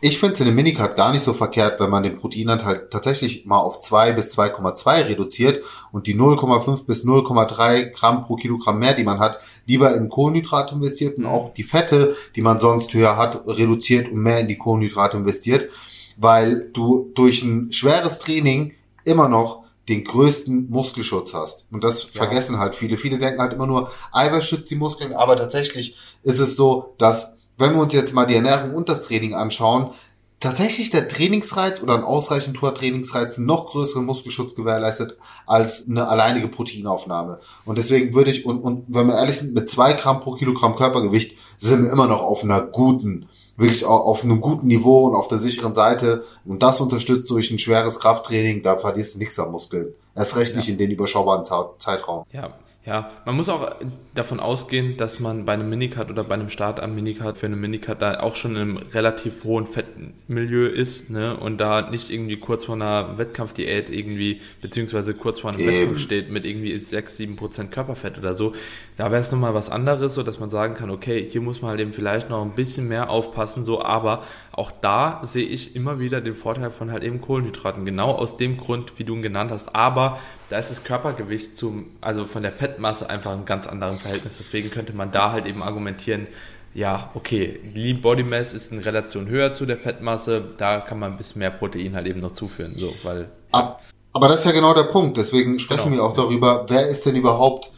Ich 0.02 0.18
finde 0.18 0.34
es 0.34 0.40
in 0.40 0.46
dem 0.46 0.56
Minicut 0.56 0.96
gar 0.96 1.12
nicht 1.12 1.24
so 1.24 1.34
verkehrt, 1.34 1.82
wenn 1.82 1.90
man 1.90 2.04
den 2.04 2.18
Proteinanteil 2.18 2.88
tatsächlich 2.90 3.46
mal 3.46 3.58
auf 3.58 3.82
2 3.82 4.14
bis 4.14 4.38
2,2 4.38 5.08
reduziert 5.08 5.66
und 5.92 6.08
die 6.08 6.16
0,5 6.16 6.86
bis 6.86 7.04
0,3 7.04 7.92
Gramm 7.92 8.22
pro 8.22 8.38
Kilogramm 8.38 8.80
mehr, 8.80 8.94
die 8.94 9.04
man 9.04 9.20
hat, 9.20 9.40
lieber 9.66 9.94
in 9.96 10.08
Kohlenhydrate 10.08 10.76
investiert 10.76 11.18
und 11.18 11.26
mhm. 11.26 11.30
auch 11.30 11.54
die 11.54 11.64
Fette, 11.64 12.16
die 12.38 12.42
man 12.42 12.62
sonst 12.62 12.94
höher 12.94 13.18
hat, 13.18 13.46
reduziert 13.46 14.10
und 14.10 14.20
mehr 14.20 14.40
in 14.40 14.48
die 14.48 14.58
Kohlenhydrate 14.58 15.18
investiert, 15.18 15.70
weil 16.16 16.70
du 16.72 17.12
durch 17.14 17.44
ein 17.44 17.74
schweres 17.74 18.20
Training 18.20 18.74
immer 19.04 19.28
noch 19.28 19.64
den 19.90 20.04
größten 20.04 20.70
Muskelschutz 20.70 21.34
hast. 21.34 21.66
Und 21.72 21.84
das 21.84 22.04
ja. 22.04 22.10
vergessen 22.14 22.60
halt 22.60 22.76
viele. 22.76 22.96
Viele 22.96 23.18
denken 23.18 23.42
halt 23.42 23.54
immer 23.54 23.68
nur, 23.68 23.92
Eiweiß 24.12 24.46
schützt 24.46 24.72
die 24.72 24.76
Muskeln, 24.76 25.14
aber 25.14 25.36
tatsächlich 25.36 25.98
ist 26.24 26.40
es 26.40 26.56
so, 26.56 26.94
dass, 26.98 27.36
wenn 27.58 27.74
wir 27.74 27.82
uns 27.82 27.94
jetzt 27.94 28.14
mal 28.14 28.26
die 28.26 28.36
Ernährung 28.36 28.76
und 28.76 28.88
das 28.88 29.02
Training 29.02 29.34
anschauen, 29.34 29.92
tatsächlich 30.40 30.90
der 30.90 31.08
Trainingsreiz 31.08 31.82
oder 31.82 31.96
ein 31.96 32.04
ausreichend 32.04 32.62
hoher 32.62 32.74
Trainingsreiz 32.74 33.40
noch 33.40 33.72
größeren 33.72 34.06
Muskelschutz 34.06 34.56
gewährleistet 34.56 35.18
als 35.46 35.88
eine 35.88 36.08
alleinige 36.08 36.48
Proteinaufnahme. 36.48 37.40
Und 37.66 37.78
deswegen 37.78 38.14
würde 38.14 38.32
ich, 38.32 38.46
und, 38.46 38.62
und 38.62 38.86
wenn 38.88 39.08
wir 39.08 39.18
ehrlich 39.18 39.38
sind, 39.38 39.54
mit 39.54 39.70
zwei 39.70 39.94
Gramm 39.94 40.22
pro 40.22 40.34
Kilogramm 40.34 40.76
Körpergewicht 40.76 41.36
sind 41.58 41.84
wir 41.84 41.92
immer 41.92 42.08
noch 42.08 42.22
auf 42.22 42.44
einer 42.44 42.62
guten 42.62 43.28
wirklich 43.60 43.86
auf 43.86 44.24
einem 44.24 44.42
guten 44.42 44.68
Niveau 44.68 45.06
und 45.06 45.16
auf 45.16 45.28
der 45.28 45.38
sicheren 45.38 45.74
Seite. 45.74 46.24
Und 46.46 46.64
das 46.64 46.80
unterstützt 46.82 47.30
durch 47.30 47.52
ein 47.52 47.60
schweres 47.60 48.00
Krafttraining, 48.00 48.64
da 48.64 48.78
verlierst 48.78 49.16
du 49.16 49.20
nichts 49.20 49.38
am 49.40 49.52
Muskeln. 49.52 49.94
Erst 50.16 50.38
recht 50.38 50.52
ja. 50.52 50.58
nicht 50.58 50.70
in 50.70 50.78
den 50.78 50.92
überschaubaren 50.92 51.44
Zeitraum. 51.78 52.26
Ja, 52.32 52.54
ja, 52.86 53.12
man 53.26 53.36
muss 53.36 53.50
auch 53.50 53.76
davon 54.16 54.40
ausgehen, 54.40 54.96
dass 54.96 55.20
man 55.20 55.44
bei 55.44 55.54
einem 55.54 55.70
Minicut 55.70 56.10
oder 56.10 56.24
bei 56.24 56.36
einem 56.36 56.50
Start 56.50 56.80
am 56.80 56.96
Minicut 56.96 57.38
für 57.38 57.46
einen 57.46 57.60
Minicut 57.60 58.02
da 58.02 58.22
auch 58.22 58.38
schon 58.38 58.56
in 58.56 58.62
einem 58.62 58.78
relativ 58.78 59.44
hohen 59.44 59.68
Fettmilieu 59.68 60.66
ist, 60.66 61.10
ne? 61.10 61.38
Und 61.40 61.58
da 61.58 61.90
nicht 61.90 62.10
irgendwie 62.10 62.38
kurz 62.38 62.66
vor 62.66 62.76
einer 62.76 63.18
Wettkampfdiät 63.18 63.90
irgendwie, 63.90 64.40
beziehungsweise 64.62 65.14
kurz 65.14 65.42
vor 65.42 65.52
einem 65.52 65.60
Eben. 65.60 65.72
Wettkampf 65.72 66.00
steht 66.00 66.32
mit 66.32 66.46
irgendwie 66.46 66.80
6, 66.80 67.18
7 67.18 67.36
Prozent 67.36 67.72
Körperfett 67.72 68.18
oder 68.18 68.34
so. 68.34 68.54
Da 68.96 69.12
wäre 69.12 69.22
es 69.22 69.32
nochmal 69.32 69.54
was 69.54 69.70
anderes, 69.70 70.16
so 70.16 70.24
dass 70.24 70.40
man 70.40 70.50
sagen 70.50 70.74
kann, 70.74 70.90
okay, 70.90 71.28
hier 71.30 71.42
muss 71.42 71.62
man 71.62 71.72
halt 71.72 71.82
eben 71.82 71.92
vielleicht 71.92 72.30
noch 72.30 72.42
ein 72.42 72.56
bisschen 72.56 72.88
mehr 72.88 73.10
aufpassen, 73.10 73.66
so, 73.66 73.84
aber 73.84 74.24
auch 74.60 74.72
da 74.72 75.22
sehe 75.24 75.46
ich 75.46 75.74
immer 75.78 76.02
wieder 76.02 76.20
den 76.20 76.36
Vorteil 76.36 76.70
von 76.70 76.92
halt 76.92 77.02
eben 77.06 77.22
Kohlenhydraten. 77.22 77.86
Genau 77.86 78.12
aus 78.12 78.36
dem 78.36 78.58
Grund, 78.58 79.00
wie 79.00 79.06
du 79.06 79.16
ihn 79.16 79.22
genannt 79.22 79.52
hast. 79.52 79.74
Aber 79.74 80.20
da 80.50 80.58
ist 80.58 80.70
das 80.70 80.84
Körpergewicht 80.84 81.58
zum, 81.58 81.86
also 82.02 82.26
von 82.26 82.44
der 82.44 82.52
Fettmasse 82.52 83.10
einfach 83.10 83.32
ein 83.32 83.46
ganz 83.46 83.68
anderes 83.68 84.02
Verhältnis. 84.02 84.38
Deswegen 84.38 84.70
könnte 84.70 84.92
man 84.92 85.14
da 85.14 85.32
halt 85.32 85.46
eben 85.46 85.64
argumentieren, 85.64 86.28
ja, 86.74 87.10
okay, 87.14 87.58
Lean 87.74 88.02
Body 88.02 88.24
Mass 88.24 88.52
ist 88.52 88.74
in 88.74 88.80
Relation 88.80 89.30
höher 89.30 89.54
zu 89.54 89.66
der 89.66 89.78
Fettmasse, 89.78 90.44
da 90.58 90.82
kann 90.82 91.00
man 91.00 91.12
ein 91.12 91.18
bisschen 91.18 91.40
mehr 91.40 91.52
Protein 91.52 91.96
halt 91.96 92.08
eben 92.08 92.20
noch 92.20 92.34
zuführen, 92.34 92.76
so, 92.76 92.94
weil. 93.04 93.30
Aber 93.52 94.28
das 94.28 94.40
ist 94.40 94.46
ja 94.46 94.52
genau 94.52 94.74
der 94.74 94.84
Punkt, 94.84 95.18
deswegen 95.18 95.58
sprechen 95.60 95.92
genau. 95.92 96.04
wir 96.04 96.04
auch 96.04 96.14
darüber, 96.14 96.66
wer 96.68 96.88
ist 96.88 97.06
denn 97.06 97.16
überhaupt 97.16 97.72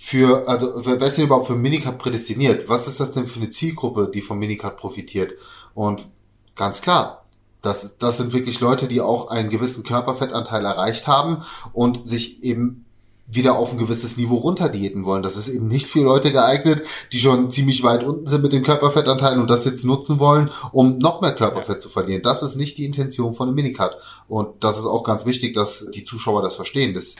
für, 0.00 0.48
also, 0.48 0.86
wer 0.86 1.02
ist 1.02 1.18
denn 1.18 1.24
überhaupt 1.24 1.48
für 1.48 1.56
Minicut 1.56 1.98
prädestiniert? 1.98 2.68
Was 2.68 2.86
ist 2.86 3.00
das 3.00 3.10
denn 3.10 3.26
für 3.26 3.40
eine 3.40 3.50
Zielgruppe, 3.50 4.08
die 4.14 4.22
vom 4.22 4.38
Minicut 4.38 4.76
profitiert? 4.76 5.34
Und 5.74 6.08
ganz 6.54 6.80
klar, 6.80 7.24
das, 7.62 7.98
das 7.98 8.18
sind 8.18 8.32
wirklich 8.32 8.60
Leute, 8.60 8.86
die 8.86 9.00
auch 9.00 9.28
einen 9.28 9.50
gewissen 9.50 9.82
Körperfettanteil 9.82 10.64
erreicht 10.64 11.08
haben 11.08 11.38
und 11.72 12.08
sich 12.08 12.44
eben 12.44 12.84
wieder 13.26 13.58
auf 13.58 13.72
ein 13.72 13.78
gewisses 13.78 14.16
Niveau 14.16 14.36
runterdiäten 14.36 15.04
wollen. 15.04 15.24
Das 15.24 15.36
ist 15.36 15.48
eben 15.48 15.66
nicht 15.66 15.88
für 15.88 16.02
Leute 16.02 16.30
geeignet, 16.30 16.82
die 17.12 17.18
schon 17.18 17.50
ziemlich 17.50 17.82
weit 17.82 18.04
unten 18.04 18.28
sind 18.28 18.42
mit 18.42 18.52
dem 18.52 18.62
Körperfettanteil 18.62 19.38
und 19.38 19.50
das 19.50 19.64
jetzt 19.64 19.84
nutzen 19.84 20.20
wollen, 20.20 20.48
um 20.70 20.98
noch 20.98 21.20
mehr 21.20 21.34
Körperfett 21.34 21.82
zu 21.82 21.88
verlieren. 21.88 22.22
Das 22.22 22.44
ist 22.44 22.54
nicht 22.54 22.78
die 22.78 22.86
Intention 22.86 23.34
von 23.34 23.48
einem 23.48 23.56
Minicut. 23.56 23.96
Und 24.28 24.62
das 24.62 24.78
ist 24.78 24.86
auch 24.86 25.02
ganz 25.02 25.26
wichtig, 25.26 25.54
dass 25.54 25.88
die 25.92 26.04
Zuschauer 26.04 26.40
das 26.40 26.54
verstehen. 26.54 26.94
Das, 26.94 27.16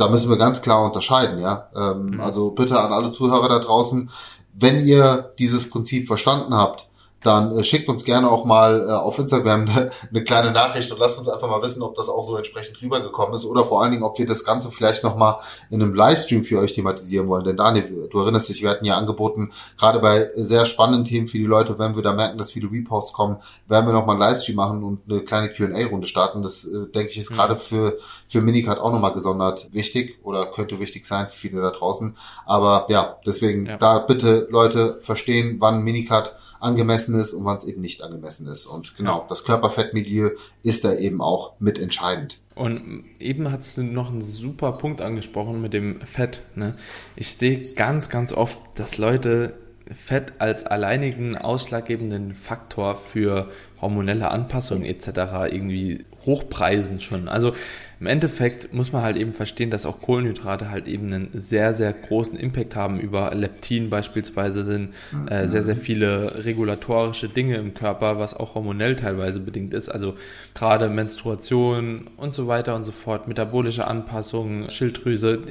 da 0.00 0.08
müssen 0.08 0.30
wir 0.30 0.36
ganz 0.36 0.62
klar 0.62 0.84
unterscheiden, 0.84 1.38
ja. 1.40 1.68
Ähm, 1.74 2.06
mhm. 2.12 2.20
Also 2.20 2.50
bitte 2.50 2.80
an 2.80 2.92
alle 2.92 3.12
Zuhörer 3.12 3.48
da 3.48 3.58
draußen, 3.58 4.10
wenn 4.54 4.84
ihr 4.86 5.32
dieses 5.38 5.70
Prinzip 5.70 6.06
verstanden 6.06 6.54
habt, 6.54 6.88
dann 7.22 7.56
äh, 7.56 7.64
schickt 7.64 7.88
uns 7.88 8.04
gerne 8.04 8.30
auch 8.30 8.44
mal 8.44 8.86
äh, 8.88 8.92
auf 8.92 9.18
Instagram 9.18 9.68
eine, 9.68 9.90
eine 10.10 10.24
kleine 10.24 10.52
Nachricht 10.52 10.90
und 10.90 10.98
lasst 10.98 11.18
uns 11.18 11.28
einfach 11.28 11.48
mal 11.48 11.62
wissen, 11.62 11.82
ob 11.82 11.94
das 11.94 12.08
auch 12.08 12.24
so 12.24 12.36
entsprechend 12.36 12.80
rübergekommen 12.80 13.34
ist 13.34 13.44
oder 13.44 13.64
vor 13.64 13.82
allen 13.82 13.92
Dingen, 13.92 14.02
ob 14.02 14.18
wir 14.18 14.26
das 14.26 14.44
Ganze 14.44 14.70
vielleicht 14.70 15.04
nochmal 15.04 15.36
in 15.70 15.82
einem 15.82 15.94
Livestream 15.94 16.44
für 16.44 16.58
euch 16.58 16.72
thematisieren 16.72 17.28
wollen. 17.28 17.44
Denn 17.44 17.56
Daniel, 17.56 18.08
du 18.10 18.20
erinnerst 18.20 18.48
dich, 18.48 18.62
wir 18.62 18.70
hatten 18.70 18.84
ja 18.84 18.96
angeboten, 18.96 19.52
gerade 19.78 19.98
bei 19.98 20.28
sehr 20.34 20.64
spannenden 20.64 21.04
Themen 21.04 21.26
für 21.26 21.38
die 21.38 21.44
Leute, 21.44 21.78
wenn 21.78 21.94
wir 21.94 22.02
da 22.02 22.12
merken, 22.12 22.38
dass 22.38 22.52
viele 22.52 22.70
Reposts 22.70 23.12
kommen, 23.12 23.38
werden 23.68 23.86
wir 23.86 23.92
nochmal 23.92 24.16
einen 24.16 24.20
Livestream 24.20 24.56
machen 24.56 24.82
und 24.82 25.10
eine 25.10 25.20
kleine 25.22 25.52
Q&A-Runde 25.52 26.06
starten. 26.06 26.42
Das, 26.42 26.64
äh, 26.64 26.86
denke 26.94 27.10
ich, 27.10 27.18
ist 27.18 27.30
mhm. 27.30 27.34
gerade 27.36 27.56
für, 27.56 27.96
für 28.26 28.40
Minicut 28.40 28.78
auch 28.78 28.92
nochmal 28.92 29.12
gesondert 29.12 29.72
wichtig 29.72 30.18
oder 30.22 30.46
könnte 30.46 30.80
wichtig 30.80 31.06
sein 31.06 31.28
für 31.28 31.36
viele 31.36 31.60
da 31.60 31.70
draußen. 31.70 32.16
Aber 32.46 32.86
ja, 32.88 33.18
deswegen 33.26 33.66
ja. 33.66 33.76
da 33.76 33.98
bitte 33.98 34.48
Leute 34.50 34.98
verstehen, 35.00 35.56
wann 35.58 35.82
Minicut 35.82 36.32
angemessen 36.60 37.09
ist 37.14 37.32
und 37.32 37.44
wann 37.44 37.56
es 37.56 37.64
eben 37.64 37.80
nicht 37.80 38.02
angemessen 38.02 38.46
ist. 38.46 38.66
Und 38.66 38.96
genau, 38.96 39.26
das 39.28 39.44
Körperfettmilieu 39.44 40.30
ist 40.62 40.84
da 40.84 40.94
eben 40.94 41.20
auch 41.20 41.54
mitentscheidend. 41.60 42.38
Und 42.54 43.04
eben 43.18 43.50
hast 43.50 43.78
du 43.78 43.82
noch 43.82 44.10
einen 44.10 44.22
super 44.22 44.72
Punkt 44.72 45.00
angesprochen 45.00 45.62
mit 45.62 45.72
dem 45.72 46.00
Fett. 46.02 46.42
Ne? 46.54 46.76
Ich 47.16 47.28
sehe 47.28 47.60
ganz, 47.74 48.08
ganz 48.08 48.32
oft, 48.32 48.58
dass 48.74 48.98
Leute 48.98 49.54
Fett 49.92 50.34
als 50.38 50.66
alleinigen 50.66 51.36
ausschlaggebenden 51.36 52.34
Faktor 52.34 52.96
für 52.96 53.50
hormonelle 53.80 54.30
Anpassungen 54.30 54.84
etc. 54.84 55.08
irgendwie 55.50 56.04
hochpreisen 56.26 57.00
schon. 57.00 57.28
Also 57.28 57.52
im 58.00 58.06
Endeffekt 58.06 58.72
muss 58.72 58.92
man 58.92 59.02
halt 59.02 59.18
eben 59.18 59.34
verstehen, 59.34 59.70
dass 59.70 59.84
auch 59.84 60.00
Kohlenhydrate 60.00 60.70
halt 60.70 60.88
eben 60.88 61.12
einen 61.12 61.28
sehr, 61.34 61.74
sehr 61.74 61.92
großen 61.92 62.38
Impact 62.38 62.74
haben 62.74 62.98
über 62.98 63.34
Leptin 63.34 63.90
beispielsweise 63.90 64.64
sind 64.64 64.94
äh, 65.28 65.46
sehr, 65.46 65.62
sehr 65.62 65.76
viele 65.76 66.46
regulatorische 66.46 67.28
Dinge 67.28 67.56
im 67.56 67.74
Körper, 67.74 68.18
was 68.18 68.32
auch 68.32 68.54
hormonell 68.54 68.96
teilweise 68.96 69.38
bedingt 69.40 69.74
ist. 69.74 69.90
Also 69.90 70.14
gerade 70.54 70.88
Menstruation 70.88 72.08
und 72.16 72.32
so 72.32 72.46
weiter 72.48 72.74
und 72.74 72.86
so 72.86 72.92
fort, 72.92 73.28
metabolische 73.28 73.86
Anpassungen, 73.86 74.70
Schilddrüse, 74.70 75.42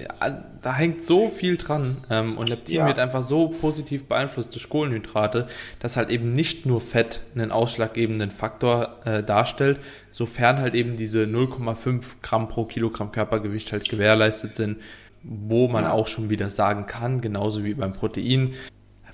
da 0.61 0.75
hängt 0.75 1.03
so 1.03 1.29
viel 1.29 1.55
dran 1.55 2.03
ähm, 2.09 2.35
und 2.35 2.49
Leptin 2.49 2.77
ja. 2.77 2.87
wird 2.87 2.97
einfach 2.97 3.21
so 3.21 3.49
positiv 3.49 4.05
beeinflusst 4.05 4.55
durch 4.55 4.69
Kohlenhydrate, 4.69 5.45
dass 5.79 5.97
halt 5.97 6.09
eben 6.09 6.33
nicht 6.33 6.65
nur 6.65 6.81
Fett 6.81 7.19
einen 7.35 7.51
ausschlaggebenden 7.51 8.31
Faktor 8.31 8.97
äh, 9.05 9.21
darstellt, 9.21 9.79
sofern 10.11 10.57
halt 10.59 10.73
eben 10.73 10.97
diese 10.97 11.23
0,5 11.23 12.15
Gramm 12.23 12.38
pro 12.47 12.65
Kilogramm 12.65 13.11
Körpergewicht 13.11 13.71
halt 13.71 13.87
gewährleistet 13.89 14.55
sind, 14.55 14.79
wo 15.23 15.67
man 15.67 15.85
auch 15.85 16.07
schon 16.07 16.29
wieder 16.29 16.49
sagen 16.49 16.85
kann, 16.85 17.21
genauso 17.21 17.63
wie 17.63 17.73
beim 17.73 17.93
Protein, 17.93 18.53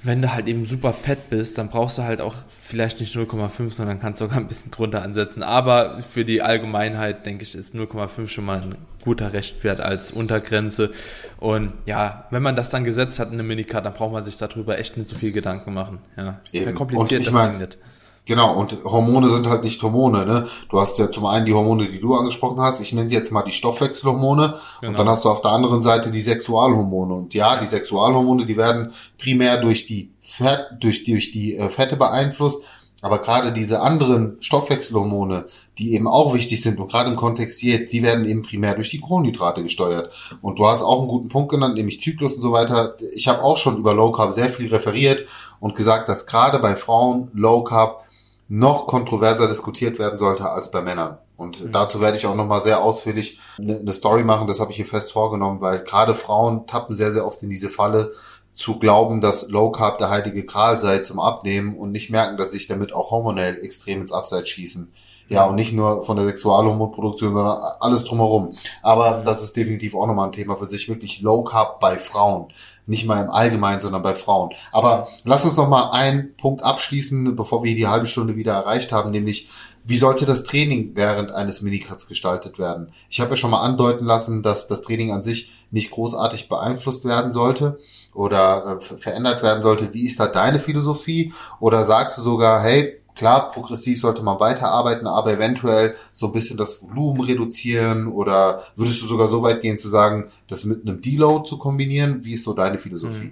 wenn 0.04 0.22
du 0.22 0.34
halt 0.34 0.48
eben 0.48 0.66
super 0.66 0.94
fett 0.94 1.30
bist, 1.30 1.58
dann 1.58 1.70
brauchst 1.70 1.98
du 1.98 2.04
halt 2.04 2.22
auch 2.22 2.36
vielleicht 2.60 3.00
nicht 3.00 3.16
0,5, 3.16 3.72
sondern 3.72 4.00
kannst 4.00 4.20
sogar 4.20 4.38
ein 4.38 4.48
bisschen 4.48 4.72
drunter 4.72 5.02
ansetzen. 5.02 5.42
Aber 5.42 6.00
für 6.02 6.26
die 6.26 6.42
Allgemeinheit, 6.42 7.26
denke 7.26 7.44
ich, 7.44 7.56
ist 7.56 7.74
0,5 7.74 8.28
schon 8.28 8.46
mal 8.46 8.62
ein 8.62 8.76
guter 9.04 9.34
Rechtwert 9.34 9.82
als 9.82 10.12
Untergrenze. 10.12 10.92
Und 11.38 11.74
ja, 11.86 12.26
wenn 12.30 12.44
man 12.44 12.56
das 12.56 12.70
dann 12.70 12.84
gesetzt 12.84 13.20
hat 13.20 13.30
in 13.30 13.40
einem 13.40 13.48
Minicard, 13.48 13.86
dann 13.86 13.94
braucht 13.94 14.14
man 14.14 14.24
sich 14.24 14.38
darüber 14.38 14.78
echt 14.78 14.98
nicht 14.98 15.10
so 15.10 15.16
viel 15.16 15.32
Gedanken 15.32 15.74
machen. 15.74 16.00
Ja, 16.18 16.40
verkompliziert 16.52 17.26
das 17.26 17.34
mein, 17.34 17.58
nicht. 17.58 17.78
Genau, 18.26 18.58
und 18.58 18.84
Hormone 18.84 19.30
sind 19.30 19.48
halt 19.48 19.64
nicht 19.64 19.82
Hormone. 19.84 20.26
Ne? 20.26 20.48
Du 20.70 20.80
hast 20.80 20.98
ja 20.98 21.12
zum 21.12 21.28
einen 21.28 21.46
die 21.46 21.54
Hormone, 21.54 21.86
die 21.86 22.00
du 22.00 22.16
angesprochen 22.16 22.60
hast. 22.60 22.80
Ich 22.80 22.92
nenne 22.92 23.08
sie 23.08 23.16
jetzt 23.16 23.32
mal 23.32 23.44
die 23.44 23.52
Stoffwechselhormone. 23.52 24.56
Genau. 24.82 24.90
Und 24.90 25.00
dann 25.00 25.08
hast 25.08 25.26
du 25.26 25.30
auf 25.30 25.42
der 25.42 25.52
anderen 25.52 25.84
Seite 25.84 26.10
die 26.10 26.22
Sexualhormone. 26.22 27.14
Und 27.14 27.34
ja, 27.36 27.56
die 27.60 27.68
Sexualhormone, 27.68 28.46
die 28.46 28.58
werden 28.58 28.92
primär 29.20 29.58
durch 29.58 29.86
die 29.86 30.12
Fett, 30.22 30.66
durch, 30.80 31.04
durch 31.04 31.32
die 31.32 31.56
äh, 31.56 31.70
Fette 31.70 31.98
beeinflusst. 31.98 32.64
Aber 33.02 33.20
gerade 33.20 33.52
diese 33.52 33.82
anderen 33.82 34.38
Stoffwechselhormone, 34.40 35.46
die 35.78 35.94
eben 35.94 36.08
auch 36.08 36.34
wichtig 36.34 36.64
sind 36.64 36.80
und 36.80 36.90
gerade 36.90 37.12
im 37.12 37.16
Kontext 37.16 37.62
Diät, 37.62 37.92
die 37.92 38.02
werden 38.02 38.26
eben 38.26 38.42
primär 38.42 38.74
durch 38.74 38.90
die 38.90 39.00
Kohlenhydrate 39.00 39.62
gesteuert. 39.62 40.12
Und 40.42 40.58
du 40.58 40.66
hast 40.66 40.82
auch 40.82 41.02
einen 41.02 41.10
guten 41.10 41.30
Punkt 41.30 41.52
genannt, 41.52 41.76
nämlich 41.76 42.02
Zyklus 42.02 42.34
und 42.34 42.42
so 42.42 42.52
weiter. 42.52 42.96
Ich 43.14 43.28
habe 43.28 43.44
auch 43.44 43.58
schon 43.58 43.78
über 43.78 43.94
Low 43.94 44.12
Carb 44.12 44.34
sehr 44.34 44.50
viel 44.50 44.70
referiert 44.70 45.28
und 45.60 45.76
gesagt, 45.76 46.10
dass 46.10 46.26
gerade 46.26 46.58
bei 46.58 46.76
Frauen 46.76 47.30
Low 47.34 47.64
Carb 47.64 48.05
noch 48.48 48.88
kontroverser 48.88 49.48
diskutiert 49.48 49.98
werden 50.00 50.20
sollte 50.20 50.50
als 50.50 50.72
bei 50.72 50.82
Männern. 50.82 51.18
Und 51.38 51.64
mhm. 51.64 51.72
dazu 51.72 52.00
werde 52.00 52.18
ich 52.18 52.26
auch 52.26 52.36
nochmal 52.36 52.64
sehr 52.64 52.82
ausführlich 52.82 53.40
eine, 53.58 53.80
eine 53.80 53.94
Story 53.94 54.24
machen, 54.24 54.48
das 54.48 54.60
habe 54.60 54.72
ich 54.72 54.78
hier 54.78 54.86
fest 54.86 55.12
vorgenommen, 55.12 55.62
weil 55.62 55.84
gerade 55.84 56.16
Frauen 56.16 56.68
tappen 56.68 56.96
sehr, 56.96 57.12
sehr 57.12 57.26
oft 57.26 57.42
in 57.44 57.50
diese 57.50 57.70
Falle, 57.70 58.12
zu 58.56 58.80
glauben, 58.80 59.20
dass 59.20 59.50
Low 59.50 59.70
Carb 59.70 59.98
der 59.98 60.10
heilige 60.10 60.46
Gral 60.46 60.80
sei 60.80 61.00
zum 61.00 61.20
Abnehmen 61.20 61.78
und 61.78 61.92
nicht 61.92 62.10
merken, 62.10 62.38
dass 62.38 62.54
sich 62.54 62.68
damit 62.68 62.94
auch 62.94 63.12
hormonell 63.12 63.60
extrem 63.62 64.00
ins 64.00 64.14
Abseits 64.14 64.50
schießen. 64.50 64.94
Ja, 65.28 65.46
und 65.46 65.56
nicht 65.56 65.74
nur 65.74 66.04
von 66.04 66.18
der 66.18 66.28
Sexualhormonproduktion, 66.28 67.34
sondern 67.34 67.60
alles 67.80 68.04
drumherum. 68.04 68.54
Aber 68.84 69.18
mhm. 69.18 69.24
das 69.26 69.42
ist 69.44 69.58
definitiv 69.58 69.96
auch 69.96 70.06
nochmal 70.06 70.28
ein 70.28 70.32
Thema 70.32 70.56
für 70.56 70.68
sich. 70.68 70.88
Wirklich 70.88 71.22
Low 71.22 71.44
Carb 71.44 71.80
bei 71.80 71.98
Frauen. 71.98 72.48
Nicht 72.88 73.06
mal 73.06 73.24
im 73.24 73.32
Allgemeinen, 73.32 73.80
sondern 73.80 74.04
bei 74.04 74.15
Frauen. 74.15 74.52
Aber 74.71 75.08
lass 75.24 75.45
uns 75.45 75.58
noch 75.58 75.69
mal 75.69 75.91
einen 75.91 76.36
Punkt 76.38 76.63
abschließen, 76.63 77.36
bevor 77.36 77.63
wir 77.63 77.76
die 77.76 77.88
halbe 77.88 78.06
Stunde 78.06 78.36
wieder 78.36 78.54
erreicht 78.54 78.91
haben, 78.91 79.12
nämlich 79.12 79.50
wie 79.88 79.98
sollte 79.98 80.26
das 80.26 80.43
Training 80.43 80.91
während 80.95 81.32
eines 81.32 81.62
Minicuts 81.62 82.08
gestaltet 82.08 82.58
werden? 82.58 82.91
Ich 83.08 83.19
habe 83.19 83.32
ja 83.32 83.36
schon 83.36 83.52
mal 83.52 83.62
andeuten 83.62 84.06
lassen, 84.06 84.41
dass 84.41 84.67
das 84.67 84.82
Training 84.82 85.12
an 85.12 85.24
sich 85.24 85.52
nicht 85.69 85.91
großartig 85.91 86.50
beeinflusst 86.50 87.06
werden 87.06 87.32
sollte 87.32 87.78
oder 88.13 88.78
äh, 88.78 88.80
verändert 88.80 89.43
werden 89.43 89.62
sollte. 89.62 89.93
Wie 89.93 90.08
ist 90.08 90.19
da 90.19 90.26
deine 90.26 90.60
Philosophie? 90.60 91.34
Oder 91.60 91.84
sagst 91.84 92.17
du 92.17 92.24
sogar, 92.24 92.62
hey, 92.62 93.00
klar, 93.15 93.51
progressiv 93.51 93.99
sollte 93.99 94.21
man 94.21 94.39
weiterarbeiten, 94.39 95.08
aber 95.08 95.34
eventuell 95.34 95.95
so 96.13 96.28
ein 96.28 96.32
bisschen 96.34 96.58
das 96.58 96.84
Volumen 96.84 97.21
reduzieren 97.21 98.08
oder 98.08 98.63
würdest 98.75 99.01
du 99.01 99.08
sogar 99.08 99.28
so 99.28 99.41
weit 99.41 99.62
gehen 99.62 99.78
zu 99.78 99.89
sagen, 99.89 100.30
das 100.47 100.65
mit 100.65 100.88
einem 100.88 101.01
Deload 101.01 101.47
zu 101.47 101.58
kombinieren? 101.58 102.23
Wie 102.23 102.34
ist 102.34 102.43
so 102.43 102.54
deine 102.54 102.78
Philosophie? 102.78 103.32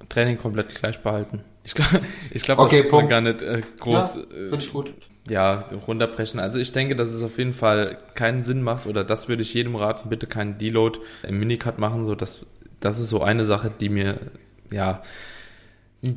Hm. 0.00 0.08
Training 0.08 0.38
komplett 0.38 0.74
gleich 0.74 1.02
behalten. 1.02 1.40
Ich 1.64 1.74
glaube, 1.74 2.02
ich 2.30 2.42
glaub, 2.42 2.58
okay, 2.60 2.82
das 2.82 2.92
man 2.92 3.08
gar 3.08 3.20
nicht 3.20 3.42
äh, 3.42 3.62
groß. 3.80 4.16
Ja, 4.16 4.22
Finde 4.28 4.58
ich 4.58 4.72
gut 4.72 4.94
ja, 5.28 5.64
runterbrechen. 5.86 6.40
Also 6.40 6.58
ich 6.58 6.72
denke, 6.72 6.96
dass 6.96 7.08
es 7.08 7.22
auf 7.22 7.38
jeden 7.38 7.52
Fall 7.52 7.98
keinen 8.14 8.44
Sinn 8.44 8.62
macht 8.62 8.86
oder 8.86 9.04
das 9.04 9.28
würde 9.28 9.42
ich 9.42 9.54
jedem 9.54 9.76
raten, 9.76 10.08
bitte 10.08 10.26
keinen 10.26 10.58
Deload 10.58 10.98
im 11.22 11.38
Minicut 11.38 11.78
machen. 11.78 12.06
So, 12.06 12.14
das, 12.14 12.46
das 12.80 13.00
ist 13.00 13.08
so 13.08 13.22
eine 13.22 13.44
Sache, 13.44 13.70
die 13.80 13.88
mir, 13.88 14.18
ja, 14.70 15.02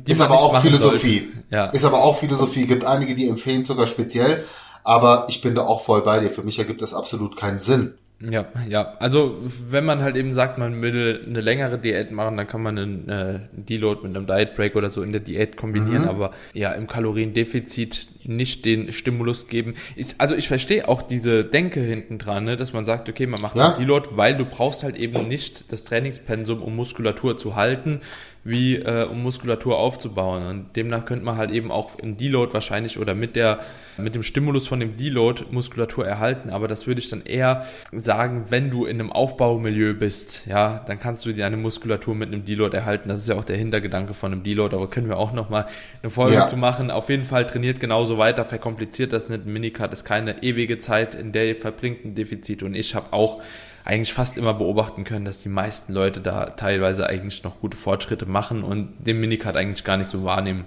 ist 0.06 0.20
aber 0.20 0.40
auch 0.40 0.60
Philosophie. 0.60 1.28
Ja. 1.50 1.66
Ist 1.66 1.84
aber 1.84 2.02
auch 2.02 2.16
Philosophie. 2.16 2.66
Gibt 2.66 2.84
einige, 2.84 3.14
die 3.14 3.28
empfehlen 3.28 3.64
sogar 3.64 3.86
speziell. 3.86 4.44
Aber 4.82 5.26
ich 5.28 5.40
bin 5.40 5.54
da 5.54 5.62
auch 5.62 5.80
voll 5.80 6.02
bei 6.02 6.20
dir. 6.20 6.30
Für 6.30 6.42
mich 6.42 6.58
ergibt 6.58 6.82
das 6.82 6.94
absolut 6.94 7.36
keinen 7.36 7.58
Sinn. 7.58 7.94
Ja, 8.22 8.46
ja. 8.68 8.96
Also 8.98 9.38
wenn 9.66 9.86
man 9.86 10.02
halt 10.02 10.14
eben 10.16 10.34
sagt, 10.34 10.58
man 10.58 10.82
will 10.82 11.24
eine 11.26 11.40
längere 11.40 11.78
Diät 11.78 12.10
machen, 12.10 12.36
dann 12.36 12.46
kann 12.46 12.62
man 12.62 12.78
einen 12.78 13.08
äh, 13.08 13.40
Deload 13.52 14.06
mit 14.06 14.14
einem 14.14 14.26
Diet 14.26 14.54
Break 14.54 14.76
oder 14.76 14.90
so 14.90 15.02
in 15.02 15.12
der 15.12 15.22
Diät 15.22 15.56
kombinieren, 15.56 16.02
mhm. 16.02 16.08
aber 16.08 16.32
ja, 16.52 16.72
im 16.72 16.86
Kaloriendefizit 16.86 18.08
nicht 18.24 18.66
den 18.66 18.92
Stimulus 18.92 19.48
geben. 19.48 19.74
Ich, 19.96 20.14
also 20.18 20.34
ich 20.34 20.48
verstehe 20.48 20.86
auch 20.86 21.00
diese 21.00 21.44
Denke 21.44 21.80
hinten 21.80 22.18
dran, 22.18 22.44
ne, 22.44 22.56
dass 22.56 22.74
man 22.74 22.84
sagt, 22.84 23.08
okay, 23.08 23.26
man 23.26 23.40
macht 23.40 23.56
ja. 23.56 23.70
einen 23.70 23.78
Deload, 23.78 24.10
weil 24.12 24.36
du 24.36 24.44
brauchst 24.44 24.84
halt 24.84 24.96
eben 24.96 25.26
nicht 25.26 25.72
das 25.72 25.84
Trainingspensum, 25.84 26.62
um 26.62 26.76
Muskulatur 26.76 27.38
zu 27.38 27.56
halten 27.56 28.02
wie 28.42 28.76
äh, 28.76 29.04
um 29.04 29.22
Muskulatur 29.22 29.78
aufzubauen. 29.78 30.46
Und 30.46 30.76
demnach 30.76 31.04
könnte 31.04 31.24
man 31.24 31.36
halt 31.36 31.50
eben 31.50 31.70
auch 31.70 31.98
im 31.98 32.16
Deload 32.16 32.52
wahrscheinlich 32.52 32.98
oder 32.98 33.14
mit 33.14 33.36
der 33.36 33.60
mit 33.98 34.14
dem 34.14 34.22
Stimulus 34.22 34.66
von 34.66 34.80
dem 34.80 34.96
Deload 34.96 35.44
Muskulatur 35.50 36.06
erhalten. 36.06 36.50
Aber 36.50 36.68
das 36.68 36.86
würde 36.86 37.00
ich 37.00 37.10
dann 37.10 37.22
eher 37.22 37.66
sagen, 37.92 38.46
wenn 38.48 38.70
du 38.70 38.86
in 38.86 38.98
einem 38.98 39.12
Aufbaumilieu 39.12 39.94
bist, 39.94 40.46
ja, 40.46 40.82
dann 40.86 40.98
kannst 40.98 41.26
du 41.26 41.34
deine 41.34 41.58
Muskulatur 41.58 42.14
mit 42.14 42.28
einem 42.28 42.44
Deload 42.44 42.74
erhalten. 42.74 43.08
Das 43.10 43.20
ist 43.20 43.28
ja 43.28 43.36
auch 43.36 43.44
der 43.44 43.56
Hintergedanke 43.56 44.14
von 44.14 44.32
einem 44.32 44.42
Deload. 44.42 44.74
Aber 44.74 44.88
können 44.88 45.08
wir 45.08 45.18
auch 45.18 45.32
noch 45.32 45.50
mal 45.50 45.66
eine 46.02 46.10
Folge 46.10 46.34
ja. 46.34 46.46
zu 46.46 46.56
machen. 46.56 46.90
Auf 46.90 47.08
jeden 47.10 47.24
Fall 47.24 47.46
trainiert 47.46 47.78
genauso 47.78 48.16
weiter, 48.16 48.44
verkompliziert 48.44 49.12
das 49.12 49.28
nicht. 49.28 49.46
Ein 49.46 49.52
Minicard 49.52 49.92
ist 49.92 50.04
keine 50.04 50.42
ewige 50.42 50.78
Zeit, 50.78 51.14
in 51.14 51.32
der 51.32 51.48
ihr 51.48 51.56
verbringt 51.56 52.04
ein 52.04 52.14
Defizit. 52.14 52.62
Und 52.62 52.74
ich 52.74 52.94
habe 52.94 53.12
auch 53.12 53.42
eigentlich 53.84 54.12
fast 54.12 54.36
immer 54.36 54.54
beobachten 54.54 55.04
können, 55.04 55.24
dass 55.24 55.38
die 55.38 55.48
meisten 55.48 55.92
Leute 55.92 56.20
da 56.20 56.50
teilweise 56.50 57.06
eigentlich 57.06 57.42
noch 57.44 57.60
gute 57.60 57.76
Fortschritte 57.76 58.26
machen 58.26 58.62
und 58.62 58.94
den 58.98 59.20
Minicard 59.20 59.56
eigentlich 59.56 59.84
gar 59.84 59.96
nicht 59.96 60.10
so 60.10 60.24
wahrnehmen. 60.24 60.66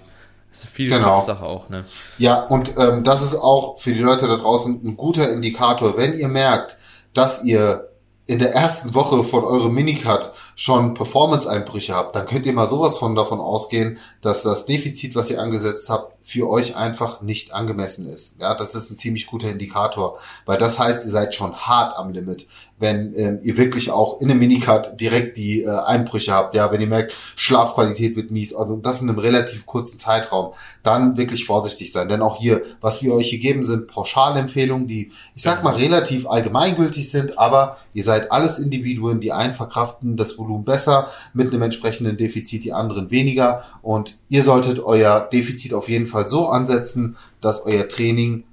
Das 0.51 0.65
ist 0.65 0.69
viel 0.69 0.89
genau. 0.89 1.21
Sache 1.21 1.45
auch, 1.45 1.69
ne? 1.69 1.85
Ja, 2.19 2.41
und 2.43 2.77
ähm, 2.77 3.03
das 3.03 3.23
ist 3.23 3.35
auch 3.35 3.77
für 3.77 3.93
die 3.93 4.01
Leute 4.01 4.27
da 4.27 4.37
draußen 4.37 4.81
ein 4.83 4.97
guter 4.97 5.31
Indikator. 5.31 5.97
Wenn 5.97 6.13
ihr 6.17 6.27
merkt, 6.27 6.77
dass 7.13 7.43
ihr 7.43 7.89
in 8.25 8.39
der 8.39 8.53
ersten 8.53 8.93
Woche 8.93 9.23
von 9.23 9.43
eurem 9.43 9.73
Minicut 9.73 10.31
schon 10.55 10.93
Performance-Einbrüche 10.93 11.93
habt, 11.93 12.15
dann 12.15 12.25
könnt 12.25 12.45
ihr 12.45 12.53
mal 12.53 12.69
sowas 12.69 12.97
von 12.97 13.15
davon 13.15 13.39
ausgehen, 13.39 13.97
dass 14.21 14.43
das 14.43 14.65
Defizit, 14.65 15.15
was 15.15 15.29
ihr 15.29 15.41
angesetzt 15.41 15.89
habt, 15.89 16.13
für 16.25 16.49
euch 16.49 16.75
einfach 16.75 17.21
nicht 17.21 17.53
angemessen 17.53 18.07
ist. 18.07 18.39
Ja, 18.39 18.55
das 18.55 18.75
ist 18.75 18.89
ein 18.89 18.97
ziemlich 18.97 19.27
guter 19.27 19.49
Indikator, 19.49 20.17
weil 20.45 20.57
das 20.57 20.79
heißt, 20.79 21.05
ihr 21.05 21.11
seid 21.11 21.35
schon 21.35 21.55
hart 21.55 21.97
am 21.97 22.11
Limit 22.13 22.47
wenn 22.83 23.13
ähm, 23.15 23.39
ihr 23.43 23.55
wirklich 23.57 23.91
auch 23.91 24.19
in 24.19 24.29
einem 24.29 24.39
Minicut 24.39 24.99
direkt 24.99 25.37
die 25.37 25.63
äh, 25.63 25.69
Einbrüche 25.69 26.33
habt, 26.33 26.53
ja, 26.53 26.69
wenn 26.69 26.81
ihr 26.81 26.87
merkt, 26.87 27.13
Schlafqualität 27.37 28.17
wird 28.17 28.29
mies, 28.29 28.53
also 28.53 28.75
das 28.75 29.01
in 29.01 29.07
einem 29.07 29.19
relativ 29.19 29.65
kurzen 29.65 29.97
Zeitraum, 29.97 30.53
dann 30.83 31.15
wirklich 31.15 31.45
vorsichtig 31.45 31.93
sein. 31.93 32.09
Denn 32.09 32.21
auch 32.21 32.35
hier, 32.35 32.61
was 32.81 33.01
wir 33.01 33.13
euch 33.13 33.29
hier 33.29 33.39
geben, 33.39 33.63
sind 33.63 33.87
Pauschalempfehlungen, 33.87 34.85
die, 34.85 35.13
ich 35.33 35.43
sag 35.43 35.63
mal, 35.63 35.75
relativ 35.75 36.27
allgemeingültig 36.27 37.09
sind, 37.09 37.39
aber 37.39 37.77
ihr 37.93 38.03
seid 38.03 38.33
alles 38.33 38.59
Individuen, 38.59 39.21
die 39.21 39.31
einen 39.31 39.53
verkraften 39.53 40.17
das 40.17 40.33
Volumen 40.43 40.65
besser, 40.65 41.07
mit 41.33 41.51
einem 41.51 41.63
entsprechenden 41.63 42.17
Defizit 42.17 42.63
die 42.63 42.73
anderen 42.73 43.11
weniger 43.11 43.63
und 43.81 44.15
ihr 44.29 44.43
solltet 44.43 44.79
euer 44.79 45.21
Defizit 45.31 45.73
auf 45.73 45.89
jeden 45.89 46.05
Fall 46.05 46.27
so 46.27 46.49
ansetzen, 46.49 47.17
dass 47.41 47.65
euer 47.65 47.87
Training 47.87 48.43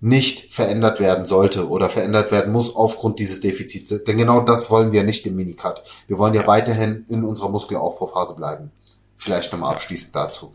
nicht 0.00 0.52
verändert 0.52 1.00
werden 1.00 1.24
sollte 1.24 1.68
oder 1.68 1.88
verändert 1.88 2.30
werden 2.30 2.52
muss 2.52 2.74
aufgrund 2.76 3.18
dieses 3.18 3.40
Defizits. 3.40 4.04
Denn 4.04 4.16
genau 4.16 4.40
das 4.40 4.70
wollen 4.70 4.92
wir 4.92 5.02
nicht 5.02 5.26
im 5.26 5.34
Minicut. 5.34 5.82
Wir 6.06 6.18
wollen 6.18 6.34
ja, 6.34 6.42
ja. 6.42 6.46
weiterhin 6.46 7.04
in 7.08 7.24
unserer 7.24 7.48
Muskelaufbauphase 7.48 8.36
bleiben. 8.36 8.70
Vielleicht 9.16 9.52
nochmal 9.52 9.72
abschließend 9.72 10.14
dazu. 10.14 10.54